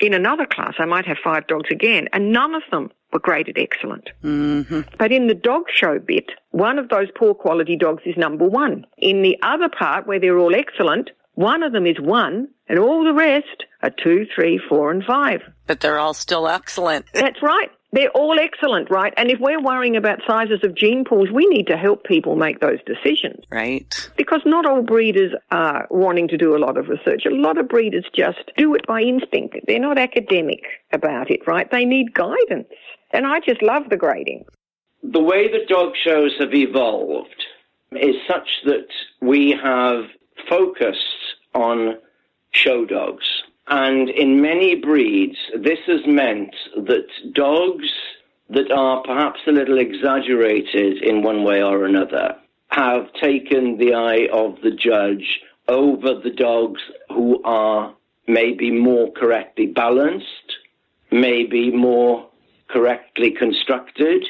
In 0.00 0.14
another 0.14 0.46
class, 0.46 0.74
I 0.78 0.84
might 0.84 1.06
have 1.06 1.16
five 1.24 1.46
dogs 1.48 1.70
again, 1.72 2.08
and 2.12 2.30
none 2.30 2.54
of 2.54 2.62
them 2.70 2.90
were 3.12 3.18
graded 3.18 3.58
excellent. 3.58 4.10
Mm-hmm. 4.22 4.82
But 4.98 5.10
in 5.10 5.26
the 5.26 5.34
dog 5.34 5.64
show 5.72 5.98
bit, 5.98 6.30
one 6.50 6.78
of 6.78 6.90
those 6.90 7.08
poor 7.16 7.34
quality 7.34 7.76
dogs 7.76 8.02
is 8.04 8.16
number 8.16 8.46
one. 8.46 8.86
In 8.98 9.22
the 9.22 9.36
other 9.42 9.68
part, 9.68 10.06
where 10.06 10.20
they're 10.20 10.38
all 10.38 10.54
excellent, 10.54 11.10
one 11.38 11.62
of 11.62 11.70
them 11.70 11.86
is 11.86 12.00
one, 12.00 12.48
and 12.68 12.80
all 12.80 13.04
the 13.04 13.14
rest 13.14 13.64
are 13.84 13.90
two, 13.90 14.26
three, 14.34 14.60
four, 14.68 14.90
and 14.90 15.04
five. 15.04 15.40
But 15.68 15.78
they're 15.78 16.00
all 16.00 16.12
still 16.12 16.48
excellent. 16.48 17.06
That's 17.14 17.40
right. 17.40 17.70
They're 17.92 18.10
all 18.10 18.40
excellent, 18.40 18.90
right? 18.90 19.14
And 19.16 19.30
if 19.30 19.38
we're 19.38 19.62
worrying 19.62 19.94
about 19.94 20.18
sizes 20.26 20.64
of 20.64 20.74
gene 20.74 21.04
pools, 21.04 21.28
we 21.32 21.46
need 21.46 21.68
to 21.68 21.76
help 21.76 22.02
people 22.02 22.34
make 22.34 22.58
those 22.58 22.80
decisions. 22.84 23.44
Right. 23.52 24.10
Because 24.16 24.40
not 24.46 24.66
all 24.66 24.82
breeders 24.82 25.32
are 25.52 25.86
wanting 25.92 26.26
to 26.26 26.36
do 26.36 26.56
a 26.56 26.58
lot 26.58 26.76
of 26.76 26.88
research. 26.88 27.22
A 27.24 27.32
lot 27.32 27.56
of 27.56 27.68
breeders 27.68 28.04
just 28.12 28.50
do 28.56 28.74
it 28.74 28.84
by 28.88 29.02
instinct. 29.02 29.58
They're 29.68 29.78
not 29.78 29.96
academic 29.96 30.64
about 30.92 31.30
it, 31.30 31.46
right? 31.46 31.70
They 31.70 31.84
need 31.84 32.14
guidance. 32.14 32.66
And 33.12 33.28
I 33.28 33.38
just 33.38 33.62
love 33.62 33.84
the 33.90 33.96
grading. 33.96 34.44
The 35.04 35.22
way 35.22 35.52
that 35.52 35.68
dog 35.68 35.92
shows 36.04 36.34
have 36.40 36.52
evolved 36.52 37.44
is 37.92 38.16
such 38.26 38.48
that 38.64 38.88
we 39.22 39.56
have 39.62 40.06
focused 40.48 41.36
on 41.54 41.98
show 42.52 42.84
dogs. 42.84 43.24
And 43.68 44.08
in 44.08 44.40
many 44.40 44.76
breeds, 44.76 45.36
this 45.58 45.78
has 45.86 46.00
meant 46.06 46.54
that 46.76 47.06
dogs 47.34 47.88
that 48.50 48.70
are 48.72 49.02
perhaps 49.02 49.40
a 49.46 49.52
little 49.52 49.78
exaggerated 49.78 51.02
in 51.02 51.22
one 51.22 51.44
way 51.44 51.62
or 51.62 51.84
another 51.84 52.36
have 52.68 53.12
taken 53.14 53.76
the 53.78 53.94
eye 53.94 54.28
of 54.32 54.60
the 54.62 54.70
judge 54.70 55.40
over 55.68 56.14
the 56.14 56.30
dogs 56.30 56.80
who 57.10 57.42
are 57.44 57.94
maybe 58.26 58.70
more 58.70 59.12
correctly 59.12 59.66
balanced, 59.66 60.56
maybe 61.10 61.70
more 61.70 62.26
correctly 62.68 63.30
constructed, 63.30 64.24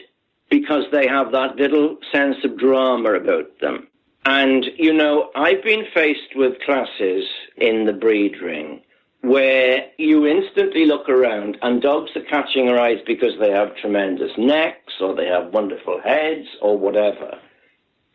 because 0.50 0.84
they 0.90 1.06
have 1.06 1.32
that 1.32 1.56
little 1.56 1.98
sense 2.12 2.36
of 2.44 2.58
drama 2.58 3.14
about 3.14 3.46
them. 3.60 3.86
And, 4.24 4.66
you 4.76 4.92
know, 4.92 5.30
I've 5.34 5.62
been 5.62 5.86
faced 5.94 6.36
with 6.36 6.60
classes 6.60 7.24
in 7.56 7.86
the 7.86 7.92
breed 7.92 8.40
ring 8.40 8.82
where 9.22 9.90
you 9.98 10.26
instantly 10.26 10.86
look 10.86 11.08
around 11.08 11.58
and 11.62 11.82
dogs 11.82 12.10
are 12.14 12.22
catching 12.22 12.66
your 12.66 12.78
eyes 12.78 12.98
because 13.06 13.32
they 13.40 13.50
have 13.50 13.76
tremendous 13.76 14.30
necks 14.38 14.94
or 15.00 15.14
they 15.14 15.26
have 15.26 15.52
wonderful 15.52 16.00
heads 16.00 16.46
or 16.62 16.78
whatever. 16.78 17.38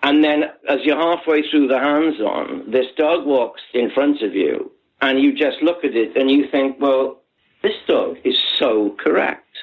And 0.01 0.23
then 0.23 0.45
as 0.69 0.79
you're 0.83 0.97
halfway 0.97 1.47
through 1.49 1.67
the 1.67 1.79
hands 1.79 2.19
on, 2.19 2.69
this 2.71 2.87
dog 2.97 3.25
walks 3.25 3.61
in 3.73 3.91
front 3.91 4.21
of 4.21 4.33
you 4.33 4.71
and 5.01 5.19
you 5.19 5.33
just 5.33 5.61
look 5.61 5.83
at 5.83 5.95
it 5.95 6.15
and 6.15 6.31
you 6.31 6.47
think, 6.49 6.77
well, 6.79 7.21
this 7.61 7.75
dog 7.87 8.17
is 8.23 8.37
so 8.59 8.95
correct. 8.99 9.57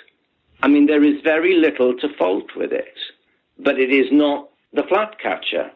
I 0.62 0.68
mean, 0.68 0.87
there 0.87 1.05
is 1.05 1.22
very 1.22 1.55
little 1.55 1.96
to 1.98 2.14
fault 2.16 2.55
with 2.55 2.72
it, 2.72 2.98
but 3.59 3.79
it 3.79 3.90
is 3.90 4.07
not 4.12 4.50
the 4.72 4.83
flat 4.83 5.18
catcher 5.18 5.70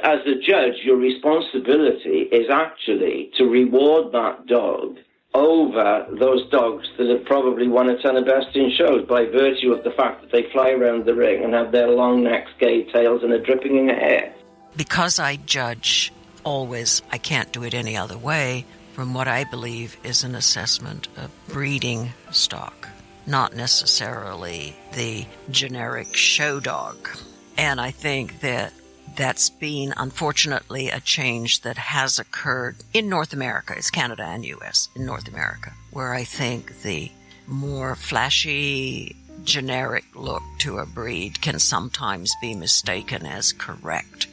as 0.00 0.20
a 0.26 0.40
judge, 0.40 0.76
your 0.84 0.96
responsibility 0.96 2.28
is 2.30 2.48
actually 2.50 3.30
to 3.36 3.44
reward 3.44 4.12
that 4.12 4.46
dog 4.46 4.98
over 5.34 6.06
those 6.18 6.48
dogs 6.50 6.88
that 6.96 7.08
have 7.08 7.24
probably 7.24 7.68
won 7.68 7.90
a 7.90 8.00
ton 8.00 8.16
of 8.16 8.24
best 8.24 8.54
in 8.56 8.70
shows 8.70 9.06
by 9.06 9.26
virtue 9.26 9.72
of 9.72 9.84
the 9.84 9.90
fact 9.90 10.22
that 10.22 10.32
they 10.32 10.50
fly 10.50 10.70
around 10.70 11.04
the 11.04 11.14
ring 11.14 11.44
and 11.44 11.52
have 11.52 11.72
their 11.72 11.88
long 11.88 12.22
necks, 12.22 12.50
gay 12.58 12.84
tails, 12.84 13.22
and 13.22 13.32
are 13.32 13.38
dripping 13.38 13.76
in 13.76 13.88
hair. 13.88 14.32
Because 14.76 15.18
I 15.18 15.36
judge 15.36 16.12
always, 16.44 17.02
I 17.12 17.18
can't 17.18 17.52
do 17.52 17.64
it 17.64 17.74
any 17.74 17.96
other 17.96 18.16
way 18.16 18.64
from 18.92 19.14
what 19.14 19.28
I 19.28 19.44
believe 19.44 19.96
is 20.02 20.24
an 20.24 20.34
assessment 20.34 21.08
of 21.16 21.30
breeding 21.48 22.10
stock, 22.30 22.88
not 23.26 23.54
necessarily 23.54 24.74
the 24.94 25.26
generic 25.50 26.14
show 26.14 26.58
dog. 26.58 27.08
And 27.56 27.80
I 27.80 27.90
think 27.90 28.40
that 28.40 28.72
that's 29.18 29.50
been 29.50 29.92
unfortunately 29.96 30.90
a 30.90 31.00
change 31.00 31.62
that 31.62 31.76
has 31.76 32.20
occurred 32.20 32.76
in 32.94 33.08
North 33.08 33.32
America. 33.32 33.74
It's 33.76 33.90
Canada 33.90 34.22
and 34.22 34.44
US 34.44 34.88
in 34.94 35.04
North 35.04 35.26
America, 35.26 35.72
where 35.90 36.14
I 36.14 36.22
think 36.22 36.82
the 36.82 37.10
more 37.48 37.96
flashy, 37.96 39.16
generic 39.42 40.04
look 40.14 40.42
to 40.58 40.78
a 40.78 40.86
breed 40.86 41.40
can 41.40 41.58
sometimes 41.58 42.32
be 42.40 42.54
mistaken 42.54 43.26
as 43.26 43.52
correct. 43.52 44.28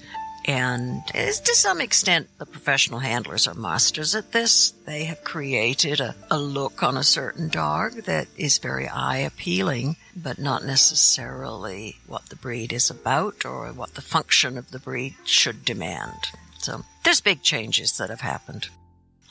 And 0.48 1.08
to 1.08 1.56
some 1.56 1.82
extent, 1.82 2.30
the 2.38 2.46
professional 2.46 3.00
handlers 3.00 3.48
are 3.48 3.56
masters 3.56 4.14
at 4.14 4.32
this. 4.32 4.72
They 4.86 5.06
have 5.06 5.24
created 5.24 6.00
a, 6.00 6.16
a 6.30 6.38
look 6.38 6.84
on 6.84 6.98
a 6.98 7.04
certain 7.04 7.50
dog 7.50 8.04
that 8.04 8.28
is 8.38 8.60
very 8.60 8.88
eye 8.88 9.18
appealing, 9.18 9.96
but 10.16 10.38
not 10.38 10.64
necessarily 10.64 11.98
what 12.06 12.28
the 12.28 12.36
breed 12.36 12.74
is 12.74 12.92
about 12.92 13.44
or 13.44 13.74
what 13.74 13.96
the 13.96 14.04
function 14.04 14.56
of 14.60 14.70
the 14.70 14.78
breed 14.78 15.16
should 15.24 15.66
demand. 15.66 16.28
So 16.60 16.84
there's 17.04 17.22
big 17.22 17.42
changes 17.42 17.98
that 17.98 18.12
have 18.12 18.22
happened. 18.22 18.70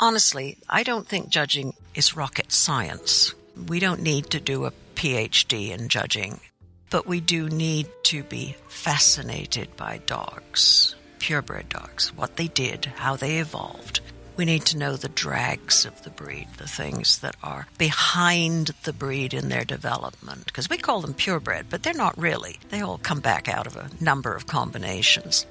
Honestly, 0.00 0.58
I 0.68 0.82
don't 0.82 1.06
think 1.06 1.28
judging 1.28 1.74
is 1.94 2.16
rocket 2.16 2.50
science. 2.50 3.32
We 3.68 3.78
don't 3.78 4.02
need 4.02 4.30
to 4.30 4.40
do 4.40 4.64
a 4.64 4.72
PhD 4.96 5.70
in 5.70 5.88
judging, 5.88 6.40
but 6.90 7.06
we 7.06 7.20
do 7.20 7.48
need 7.48 7.86
to 8.04 8.24
be 8.24 8.56
fascinated 8.66 9.76
by 9.76 9.98
dogs 10.06 10.96
purebred 11.24 11.70
dogs, 11.70 12.12
what 12.14 12.36
they 12.36 12.48
did, 12.48 12.84
how 12.96 13.16
they 13.16 13.38
evolved. 13.38 14.00
We 14.36 14.44
need 14.44 14.66
to 14.66 14.76
know 14.76 14.94
the 14.94 15.08
drags 15.08 15.86
of 15.86 16.02
the 16.02 16.10
breed, 16.10 16.48
the 16.58 16.68
things 16.68 17.20
that 17.20 17.34
are 17.42 17.66
behind 17.78 18.72
the 18.82 18.92
breed 18.92 19.32
in 19.32 19.48
their 19.48 19.64
development. 19.64 20.44
Because 20.44 20.68
we 20.68 20.76
call 20.76 21.00
them 21.00 21.14
purebred, 21.14 21.70
but 21.70 21.82
they're 21.82 21.94
not 21.94 22.18
really. 22.18 22.58
They 22.68 22.82
all 22.82 22.98
come 22.98 23.20
back 23.20 23.48
out 23.48 23.66
of 23.66 23.74
a 23.74 23.88
number 24.00 24.34
of 24.34 24.46
combinations. 24.46 25.46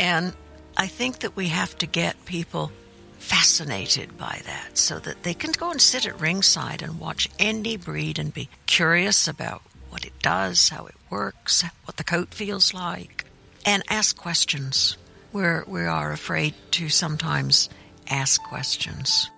And 0.00 0.34
I 0.76 0.88
think 0.88 1.20
that 1.20 1.36
we 1.36 1.48
have 1.48 1.78
to 1.78 1.86
get 1.86 2.24
people 2.24 2.72
fascinated 3.20 4.18
by 4.18 4.40
that 4.44 4.76
so 4.76 4.98
that 4.98 5.22
they 5.22 5.34
can 5.34 5.52
go 5.52 5.70
and 5.70 5.80
sit 5.80 6.04
at 6.04 6.20
ringside 6.20 6.82
and 6.82 6.98
watch 6.98 7.28
any 7.38 7.76
breed 7.76 8.18
and 8.18 8.34
be 8.34 8.48
curious 8.66 9.28
about 9.28 9.62
what 9.88 10.04
it 10.04 10.18
does, 10.20 10.70
how 10.70 10.86
it 10.86 10.96
works, 11.10 11.62
what 11.84 11.96
the 11.96 12.02
coat 12.02 12.34
feels 12.34 12.74
like, 12.74 13.24
and 13.64 13.84
ask 13.88 14.16
questions 14.16 14.96
we're, 15.32 15.64
we 15.66 15.84
are 15.84 16.12
afraid 16.12 16.54
to 16.72 16.88
sometimes 16.88 17.68
ask 18.08 18.42
questions. 18.42 19.30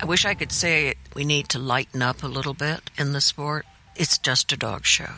I 0.00 0.06
wish 0.06 0.24
I 0.24 0.34
could 0.34 0.52
say 0.52 0.94
we 1.14 1.24
need 1.24 1.48
to 1.50 1.58
lighten 1.58 2.02
up 2.02 2.22
a 2.22 2.28
little 2.28 2.54
bit 2.54 2.90
in 2.98 3.12
the 3.12 3.20
sport. 3.20 3.64
It's 3.96 4.18
just 4.18 4.52
a 4.52 4.56
dog 4.56 4.84
show. 4.84 5.10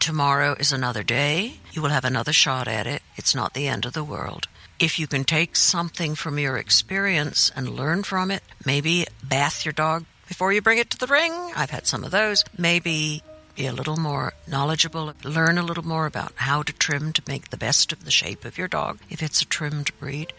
Tomorrow 0.00 0.56
is 0.58 0.72
another 0.72 1.02
day. 1.02 1.54
You 1.72 1.82
will 1.82 1.90
have 1.90 2.04
another 2.04 2.32
shot 2.32 2.68
at 2.68 2.86
it. 2.86 3.02
It's 3.16 3.34
not 3.34 3.54
the 3.54 3.68
end 3.68 3.84
of 3.84 3.92
the 3.92 4.04
world. 4.04 4.48
If 4.78 4.98
you 4.98 5.06
can 5.06 5.24
take 5.24 5.56
something 5.56 6.14
from 6.14 6.38
your 6.38 6.56
experience 6.56 7.50
and 7.54 7.76
learn 7.76 8.04
from 8.04 8.30
it, 8.30 8.42
maybe 8.64 9.06
bath 9.22 9.64
your 9.64 9.72
dog 9.72 10.04
before 10.28 10.52
you 10.52 10.62
bring 10.62 10.78
it 10.78 10.90
to 10.90 10.98
the 10.98 11.06
ring. 11.06 11.32
I've 11.56 11.70
had 11.70 11.86
some 11.86 12.04
of 12.04 12.10
those. 12.10 12.44
Maybe 12.56 13.22
be 13.58 13.66
a 13.66 13.72
little 13.72 13.96
more 13.96 14.32
knowledgeable, 14.46 15.12
learn 15.24 15.58
a 15.58 15.64
little 15.64 15.84
more 15.84 16.06
about 16.06 16.32
how 16.36 16.62
to 16.62 16.72
trim 16.72 17.12
to 17.12 17.22
make 17.26 17.50
the 17.50 17.56
best 17.56 17.92
of 17.92 18.04
the 18.04 18.10
shape 18.10 18.44
of 18.44 18.56
your 18.56 18.68
dog 18.68 19.00
if 19.10 19.20
it's 19.20 19.42
a 19.42 19.46
trimmed 19.46 19.90
breed. 19.98 20.32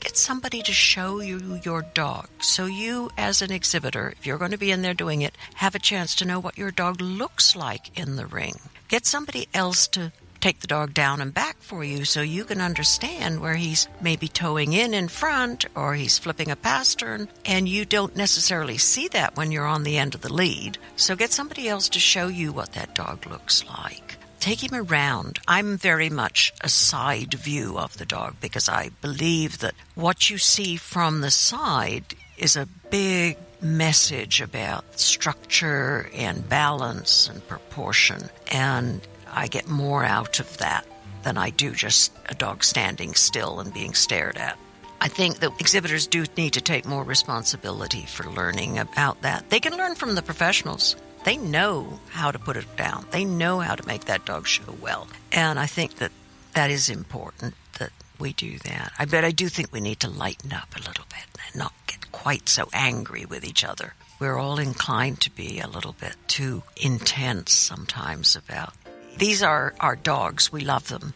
Get 0.00 0.16
somebody 0.16 0.60
to 0.62 0.72
show 0.72 1.20
you 1.20 1.60
your 1.64 1.82
dog 1.82 2.26
so 2.40 2.66
you, 2.66 3.12
as 3.16 3.42
an 3.42 3.52
exhibitor, 3.52 4.12
if 4.18 4.26
you're 4.26 4.38
going 4.38 4.50
to 4.50 4.58
be 4.58 4.72
in 4.72 4.82
there 4.82 4.92
doing 4.92 5.22
it, 5.22 5.38
have 5.54 5.76
a 5.76 5.78
chance 5.78 6.16
to 6.16 6.24
know 6.24 6.40
what 6.40 6.58
your 6.58 6.72
dog 6.72 7.00
looks 7.00 7.54
like 7.54 7.96
in 7.96 8.16
the 8.16 8.26
ring. 8.26 8.54
Get 8.88 9.06
somebody 9.06 9.46
else 9.54 9.86
to 9.88 10.10
take 10.44 10.60
the 10.60 10.66
dog 10.66 10.92
down 10.92 11.22
and 11.22 11.32
back 11.32 11.56
for 11.60 11.82
you 11.82 12.04
so 12.04 12.20
you 12.20 12.44
can 12.44 12.60
understand 12.60 13.40
where 13.40 13.54
he's 13.54 13.88
maybe 14.02 14.28
toeing 14.28 14.74
in 14.74 14.92
in 14.92 15.08
front 15.08 15.64
or 15.74 15.94
he's 15.94 16.18
flipping 16.18 16.50
a 16.50 16.56
pastern 16.56 17.26
and 17.46 17.66
you 17.66 17.86
don't 17.86 18.14
necessarily 18.14 18.76
see 18.76 19.08
that 19.08 19.34
when 19.38 19.50
you're 19.50 19.64
on 19.64 19.84
the 19.84 19.96
end 19.96 20.14
of 20.14 20.20
the 20.20 20.30
lead. 20.30 20.76
So 20.96 21.16
get 21.16 21.32
somebody 21.32 21.66
else 21.66 21.88
to 21.88 21.98
show 21.98 22.26
you 22.26 22.52
what 22.52 22.74
that 22.74 22.94
dog 22.94 23.26
looks 23.26 23.64
like. 23.66 24.16
Take 24.38 24.62
him 24.62 24.74
around. 24.74 25.38
I'm 25.48 25.78
very 25.78 26.10
much 26.10 26.52
a 26.60 26.68
side 26.68 27.32
view 27.32 27.78
of 27.78 27.96
the 27.96 28.04
dog 28.04 28.36
because 28.42 28.68
I 28.68 28.90
believe 29.00 29.60
that 29.60 29.72
what 29.94 30.28
you 30.28 30.36
see 30.36 30.76
from 30.76 31.22
the 31.22 31.30
side 31.30 32.14
is 32.36 32.54
a 32.54 32.68
big 32.90 33.38
message 33.62 34.42
about 34.42 35.00
structure 35.00 36.10
and 36.12 36.46
balance 36.46 37.30
and 37.30 37.48
proportion. 37.48 38.28
And 38.52 39.00
I 39.34 39.48
get 39.48 39.68
more 39.68 40.04
out 40.04 40.40
of 40.40 40.58
that 40.58 40.86
than 41.24 41.36
I 41.36 41.50
do 41.50 41.72
just 41.72 42.12
a 42.26 42.34
dog 42.34 42.62
standing 42.62 43.14
still 43.14 43.60
and 43.60 43.72
being 43.72 43.94
stared 43.94 44.36
at. 44.36 44.56
I 45.00 45.08
think 45.08 45.40
that 45.40 45.60
exhibitors 45.60 46.06
do 46.06 46.24
need 46.36 46.54
to 46.54 46.60
take 46.60 46.86
more 46.86 47.04
responsibility 47.04 48.06
for 48.06 48.30
learning 48.30 48.78
about 48.78 49.20
that. 49.22 49.50
They 49.50 49.60
can 49.60 49.76
learn 49.76 49.96
from 49.96 50.14
the 50.14 50.22
professionals. 50.22 50.96
They 51.24 51.36
know 51.36 52.00
how 52.10 52.30
to 52.30 52.38
put 52.38 52.56
it 52.56 52.76
down. 52.76 53.06
They 53.10 53.24
know 53.24 53.58
how 53.60 53.74
to 53.74 53.86
make 53.86 54.04
that 54.04 54.24
dog 54.24 54.46
show 54.46 54.74
well. 54.80 55.08
And 55.32 55.58
I 55.58 55.66
think 55.66 55.96
that 55.96 56.12
that 56.54 56.70
is 56.70 56.88
important 56.88 57.54
that 57.78 57.90
we 58.18 58.32
do 58.32 58.58
that. 58.58 58.92
I 58.98 59.06
bet 59.06 59.24
I 59.24 59.30
do 59.30 59.48
think 59.48 59.72
we 59.72 59.80
need 59.80 60.00
to 60.00 60.10
lighten 60.10 60.52
up 60.52 60.74
a 60.76 60.86
little 60.86 61.06
bit 61.10 61.26
and 61.46 61.56
not 61.58 61.72
get 61.86 62.12
quite 62.12 62.48
so 62.48 62.68
angry 62.72 63.24
with 63.24 63.44
each 63.44 63.64
other. 63.64 63.94
We're 64.20 64.38
all 64.38 64.58
inclined 64.58 65.20
to 65.22 65.30
be 65.30 65.60
a 65.60 65.66
little 65.68 65.94
bit 65.98 66.14
too 66.28 66.62
intense 66.76 67.52
sometimes 67.52 68.36
about 68.36 68.74
these 69.18 69.42
are 69.42 69.74
our 69.80 69.96
dogs. 69.96 70.52
We 70.52 70.60
love 70.60 70.88
them. 70.88 71.14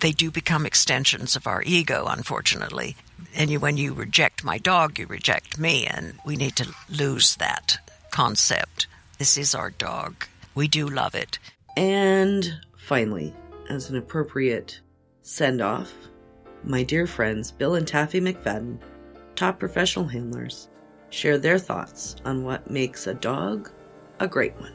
They 0.00 0.12
do 0.12 0.30
become 0.30 0.66
extensions 0.66 1.36
of 1.36 1.46
our 1.46 1.62
ego, 1.64 2.06
unfortunately. 2.08 2.96
And 3.34 3.50
you, 3.50 3.60
when 3.60 3.76
you 3.76 3.94
reject 3.94 4.44
my 4.44 4.58
dog, 4.58 4.98
you 4.98 5.06
reject 5.06 5.58
me, 5.58 5.86
and 5.86 6.14
we 6.24 6.36
need 6.36 6.56
to 6.56 6.72
lose 6.88 7.36
that 7.36 7.78
concept. 8.10 8.86
This 9.18 9.36
is 9.36 9.54
our 9.54 9.70
dog. 9.70 10.26
We 10.54 10.68
do 10.68 10.86
love 10.88 11.14
it. 11.14 11.38
And 11.76 12.60
finally, 12.76 13.34
as 13.68 13.90
an 13.90 13.96
appropriate 13.96 14.80
send 15.22 15.60
off, 15.60 15.92
my 16.64 16.82
dear 16.82 17.06
friends 17.06 17.52
Bill 17.52 17.74
and 17.74 17.86
Taffy 17.86 18.20
McFadden, 18.20 18.78
top 19.36 19.58
professional 19.58 20.06
handlers, 20.06 20.68
share 21.10 21.38
their 21.38 21.58
thoughts 21.58 22.16
on 22.24 22.44
what 22.44 22.70
makes 22.70 23.06
a 23.06 23.14
dog 23.14 23.70
a 24.20 24.26
great 24.26 24.54
one. 24.60 24.72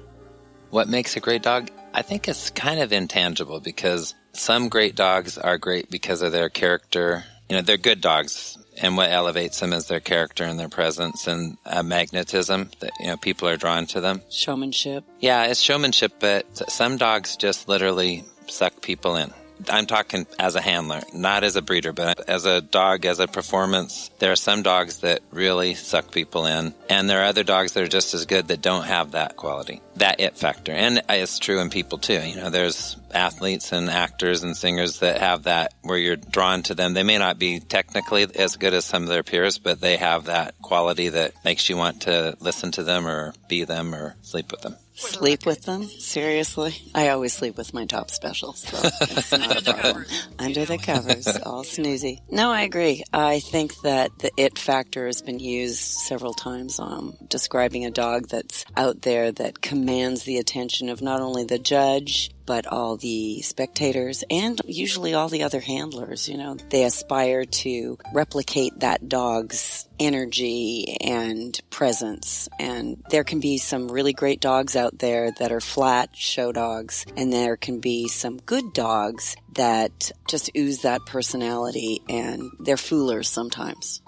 What 0.70 0.88
makes 0.88 1.16
a 1.16 1.20
great 1.20 1.44
dog? 1.44 1.70
I 1.94 2.02
think 2.02 2.28
it's 2.28 2.50
kind 2.50 2.80
of 2.80 2.92
intangible 2.92 3.60
because 3.60 4.16
some 4.34 4.70
great 4.70 4.96
dogs 4.96 5.38
are 5.38 5.58
great 5.58 5.92
because 5.92 6.22
of 6.22 6.32
their 6.32 6.50
character. 6.50 7.24
You 7.50 7.58
know, 7.58 7.62
they're 7.62 7.78
good 7.78 8.02
dogs, 8.02 8.58
and 8.82 8.98
what 8.98 9.12
elevates 9.12 9.60
them 9.60 9.74
is 9.74 9.88
their 9.88 10.00
character 10.00 10.44
and 10.44 10.60
their 10.60 10.70
presence 10.70 11.28
and 11.28 11.58
a 11.66 11.84
magnetism 11.84 12.72
that 12.80 12.92
you 13.00 13.08
know 13.08 13.18
people 13.18 13.48
are 13.48 13.58
drawn 13.58 13.86
to 13.88 14.02
them. 14.02 14.22
Showmanship. 14.32 15.04
Yeah, 15.20 15.46
it's 15.46 15.60
showmanship, 15.60 16.14
but 16.20 16.72
some 16.72 16.98
dogs 16.98 17.38
just 17.38 17.68
literally 17.68 18.24
suck 18.48 18.82
people 18.82 19.16
in. 19.16 19.32
I'm 19.70 19.86
talking 19.86 20.26
as 20.40 20.56
a 20.56 20.62
handler, 20.62 21.02
not 21.14 21.44
as 21.44 21.56
a 21.56 21.62
breeder, 21.62 21.94
but 21.94 22.30
as 22.30 22.46
a 22.46 22.62
dog, 22.62 23.06
as 23.06 23.20
a 23.20 23.28
performance. 23.28 24.10
There 24.20 24.32
are 24.32 24.38
some 24.38 24.64
dogs 24.64 25.00
that 25.00 25.22
really 25.32 25.76
suck 25.76 26.12
people 26.12 26.46
in, 26.46 26.74
and 26.90 27.10
there 27.10 27.22
are 27.22 27.26
other 27.26 27.44
dogs 27.44 27.74
that 27.74 27.84
are 27.84 27.88
just 27.88 28.14
as 28.14 28.26
good 28.26 28.48
that 28.48 28.62
don't 28.62 28.86
have 28.86 29.12
that 29.12 29.36
quality, 29.36 29.82
that 29.98 30.20
it 30.20 30.38
factor. 30.38 30.72
And 30.72 31.02
it's 31.10 31.40
true 31.40 31.60
in 31.60 31.70
people 31.70 31.98
too. 31.98 32.20
You 32.20 32.38
know, 32.38 32.50
there's 32.50 32.98
athletes 33.12 33.72
and 33.72 33.90
actors 33.90 34.44
and 34.44 34.58
singers 34.58 35.00
that 35.00 35.20
have 35.20 35.44
that 35.44 35.74
where 35.82 35.98
you're 35.98 36.16
drawn 36.16 36.64
to 36.64 36.76
them. 36.76 36.94
They 36.94 37.04
may 37.04 37.18
not 37.18 37.38
be 37.40 37.60
technically 37.60 38.28
as 38.36 38.56
good 38.56 38.74
as 38.74 38.86
some 38.86 39.04
of 39.04 39.10
their 39.10 39.24
peers, 39.24 39.58
but 39.58 39.80
they 39.80 39.98
have 39.98 40.26
that 40.26 40.56
quality 40.62 41.10
that 41.10 41.34
makes 41.46 41.70
you 41.70 41.78
want 41.78 42.04
to 42.04 42.36
listen 42.40 42.72
to 42.72 42.84
them 42.84 43.08
or 43.08 43.34
be 43.48 43.64
them 43.64 43.94
or 43.94 44.16
sleep 44.22 44.52
with 44.52 44.62
them. 44.62 44.76
Sleep 44.96 45.46
with 45.46 45.64
them? 45.64 45.84
Seriously? 45.84 46.76
I 46.94 47.10
always 47.10 47.34
sleep 47.34 47.58
with 47.58 47.74
my 47.74 47.86
top 47.86 48.12
specials, 48.12 48.60
so 48.60 48.78
it's 49.02 49.32
not 49.32 49.68
a 49.68 49.74
problem. 49.74 50.06
Under 50.38 50.66
the 50.66 50.78
covers, 50.78 51.28
all 51.44 51.64
snoozy. 51.64 52.20
No, 52.30 52.52
I 52.52 52.62
agree. 52.62 53.04
I 53.12 53.40
think 53.40 53.82
that 53.82 54.12
the 54.20 54.32
it 54.38 54.60
factor 54.60 55.08
has 55.08 55.22
been 55.22 55.40
used 55.40 55.80
several 55.80 56.34
times 56.34 56.80
on 56.80 57.18
describing 57.28 57.86
a 57.86 57.92
dog 57.92 58.28
that's 58.28 58.66
out 58.78 59.02
there 59.02 59.32
that 59.32 59.62
commands 59.62 60.24
the 60.24 60.38
attention 60.38 60.90
of 60.90 61.02
not 61.02 61.22
only 61.22 61.44
the 61.44 61.60
judge, 61.60 62.30
but 62.46 62.68
all 62.68 62.98
the 62.98 63.42
spectators 63.42 64.24
and 64.30 64.62
usually 64.66 65.14
all 65.14 65.30
the 65.30 65.44
other 65.44 65.60
handlers, 65.60 66.28
you 66.28 66.38
know, 66.38 66.56
they 66.70 66.84
aspire 66.84 67.46
to 67.46 67.98
replicate 68.14 68.80
that 68.80 69.08
dog's 69.08 69.88
energy 70.00 70.98
and 71.02 71.60
presence. 71.70 72.50
And 72.60 73.04
there 73.10 73.24
can 73.24 73.40
be 73.40 73.58
some 73.58 73.88
really 73.88 74.14
great 74.14 74.42
dogs 74.42 74.76
out 74.76 75.00
there 75.00 75.32
that 75.40 75.52
are 75.52 75.62
flat 75.62 76.10
show 76.16 76.52
dogs, 76.52 77.06
and 77.16 77.32
there 77.32 77.58
can 77.58 77.80
be 77.80 78.08
some 78.08 78.38
good 78.38 78.74
dogs 78.74 79.36
that 79.56 80.12
just 80.28 80.52
ooze 80.58 80.82
that 80.82 81.06
personality 81.06 82.02
and 82.10 82.52
they're 82.60 82.76
foolers 82.76 83.26
sometimes. 83.26 84.02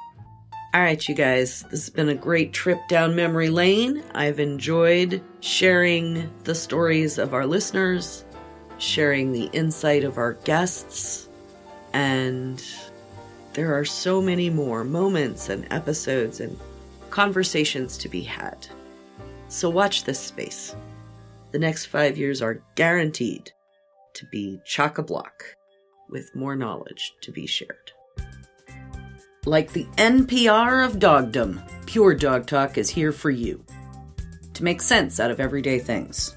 All 0.75 0.81
right, 0.81 1.07
you 1.07 1.15
guys, 1.15 1.61
this 1.71 1.85
has 1.85 1.89
been 1.89 2.09
a 2.09 2.15
great 2.15 2.51
trip 2.51 2.89
down 2.89 3.15
memory 3.15 3.49
lane. 3.49 4.03
I've 4.13 4.41
enjoyed 4.41 5.23
sharing 5.39 6.29
the 6.43 6.53
stories 6.53 7.17
of 7.17 7.33
our 7.33 7.45
listeners 7.45 8.24
sharing 8.77 9.31
the 9.31 9.49
insight 9.53 10.03
of 10.03 10.17
our 10.17 10.33
guests, 10.33 11.29
and 11.93 12.63
there 13.53 13.73
are 13.77 13.85
so 13.85 14.21
many 14.21 14.49
more 14.49 14.83
moments 14.83 15.49
and 15.49 15.65
episodes 15.71 16.39
and 16.39 16.59
conversations 17.09 17.97
to 17.97 18.09
be 18.09 18.21
had. 18.21 18.67
So 19.47 19.69
watch 19.69 20.03
this 20.03 20.19
space. 20.19 20.75
The 21.51 21.59
next 21.59 21.85
five 21.85 22.17
years 22.17 22.41
are 22.41 22.61
guaranteed 22.75 23.51
to 24.15 24.25
be 24.31 24.59
chock 24.65 24.97
a 24.97 25.03
block 25.03 25.45
with 26.09 26.35
more 26.35 26.55
knowledge 26.55 27.13
to 27.21 27.31
be 27.31 27.47
shared. 27.47 27.91
Like 29.45 29.71
the 29.71 29.85
NPR 29.97 30.85
of 30.85 30.99
dogdom, 30.99 31.61
Pure 31.85 32.15
Dog 32.15 32.47
Talk 32.47 32.77
is 32.77 32.89
here 32.89 33.11
for 33.11 33.29
you. 33.29 33.63
To 34.55 34.63
make 34.63 34.81
sense 34.81 35.19
out 35.19 35.31
of 35.31 35.39
everyday 35.39 35.79
things, 35.79 36.35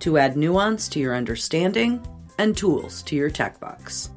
to 0.00 0.18
add 0.18 0.36
nuance 0.36 0.88
to 0.88 0.98
your 0.98 1.14
understanding 1.14 2.06
and 2.38 2.56
tools 2.56 3.02
to 3.04 3.16
your 3.16 3.30
tech 3.30 3.58
box, 3.60 4.10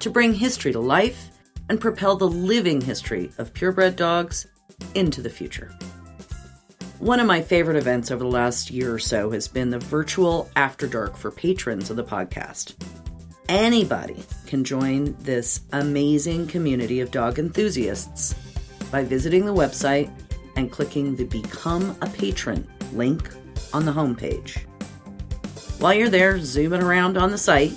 to 0.00 0.10
bring 0.10 0.34
history 0.34 0.72
to 0.72 0.80
life 0.80 1.30
and 1.68 1.80
propel 1.80 2.16
the 2.16 2.28
living 2.28 2.80
history 2.80 3.30
of 3.38 3.54
purebred 3.54 3.96
dogs 3.96 4.46
into 4.94 5.20
the 5.20 5.30
future. 5.30 5.70
One 6.98 7.20
of 7.20 7.26
my 7.26 7.40
favorite 7.40 7.76
events 7.76 8.10
over 8.10 8.24
the 8.24 8.30
last 8.30 8.70
year 8.70 8.92
or 8.92 8.98
so 8.98 9.30
has 9.30 9.46
been 9.46 9.70
the 9.70 9.78
virtual 9.78 10.50
After 10.56 10.88
Dark 10.88 11.16
for 11.16 11.30
patrons 11.30 11.90
of 11.90 11.96
the 11.96 12.04
podcast. 12.04 12.74
Anybody 13.48 14.24
can 14.46 14.64
join 14.64 15.14
this 15.20 15.60
amazing 15.72 16.48
community 16.48 17.00
of 17.00 17.10
dog 17.10 17.38
enthusiasts 17.38 18.34
by 18.90 19.04
visiting 19.04 19.46
the 19.46 19.54
website 19.54 20.10
and 20.56 20.72
clicking 20.72 21.14
the 21.14 21.24
Become 21.24 21.96
a 22.02 22.08
Patron 22.08 22.66
link 22.92 23.30
on 23.72 23.84
the 23.84 23.92
homepage. 23.92 24.64
While 25.78 25.94
you're 25.94 26.08
there 26.08 26.40
zooming 26.40 26.82
around 26.82 27.16
on 27.16 27.30
the 27.30 27.38
site, 27.38 27.72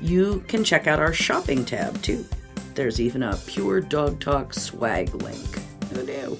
you 0.00 0.44
can 0.48 0.64
check 0.64 0.88
out 0.88 0.98
our 0.98 1.12
shopping 1.12 1.64
tab 1.64 2.02
too. 2.02 2.26
There's 2.74 3.00
even 3.00 3.22
a 3.22 3.36
Pure 3.46 3.82
Dog 3.82 4.18
Talk 4.18 4.52
swag 4.52 5.14
link. 5.14 5.60
Who 5.92 6.02
knew? 6.02 6.36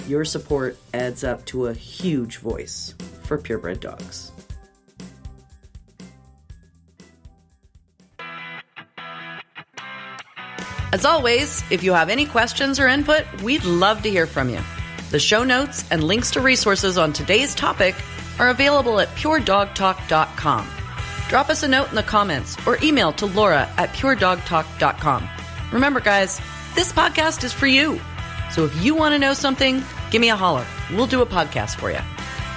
Your 0.07 0.25
support 0.25 0.77
adds 0.95 1.25
up 1.25 1.45
to 1.47 1.67
a 1.67 1.75
huge 1.75 2.37
voice 2.37 2.95
for 3.25 3.37
purebred 3.37 3.81
dogs. 3.81 4.31
As 10.93 11.05
always, 11.05 11.62
if 11.70 11.82
you 11.82 11.93
have 11.93 12.09
any 12.09 12.24
questions 12.24 12.80
or 12.80 12.89
input, 12.89 13.24
we'd 13.43 13.64
love 13.64 14.03
to 14.03 14.11
hear 14.11 14.26
from 14.26 14.49
you. 14.49 14.61
The 15.11 15.18
show 15.18 15.45
notes 15.45 15.84
and 15.91 16.03
links 16.03 16.30
to 16.32 16.41
resources 16.41 16.97
on 16.97 17.12
today's 17.12 17.55
topic 17.55 17.95
are 18.39 18.49
available 18.49 19.01
at 19.01 19.09
puredogtalk.com. 19.09 20.68
Drop 21.28 21.51
us 21.51 21.62
a 21.62 21.68
note 21.68 21.91
in 21.91 21.95
the 21.95 22.03
comments 22.03 22.57
or 22.66 22.78
email 22.82 23.12
to 23.12 23.26
Laura 23.26 23.68
at 23.76 23.91
puredogtalk.com. 23.91 25.28
Remember, 25.72 26.01
guys, 26.01 26.41
this 26.74 26.93
podcast 26.93 27.45
is 27.45 27.53
for 27.53 27.66
you. 27.66 28.01
So 28.51 28.64
if 28.64 28.82
you 28.82 28.95
want 28.95 29.12
to 29.12 29.18
know 29.18 29.34
something, 29.34 29.82
give 30.11 30.22
me 30.22 30.30
a 30.30 30.36
holler. 30.36 30.66
We'll 30.91 31.07
do 31.07 31.20
a 31.20 31.26
podcast 31.26 31.76
for 31.76 31.91
you. 31.91 32.01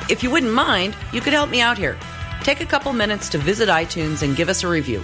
If 0.09 0.23
you 0.23 0.31
wouldn't 0.31 0.53
mind, 0.53 0.95
you 1.11 1.19
could 1.19 1.33
help 1.33 1.49
me 1.49 1.59
out 1.59 1.77
here. 1.77 1.97
Take 2.43 2.61
a 2.61 2.65
couple 2.65 2.93
minutes 2.93 3.27
to 3.29 3.37
visit 3.37 3.67
iTunes 3.67 4.23
and 4.23 4.37
give 4.37 4.47
us 4.47 4.63
a 4.63 4.67
review. 4.69 5.03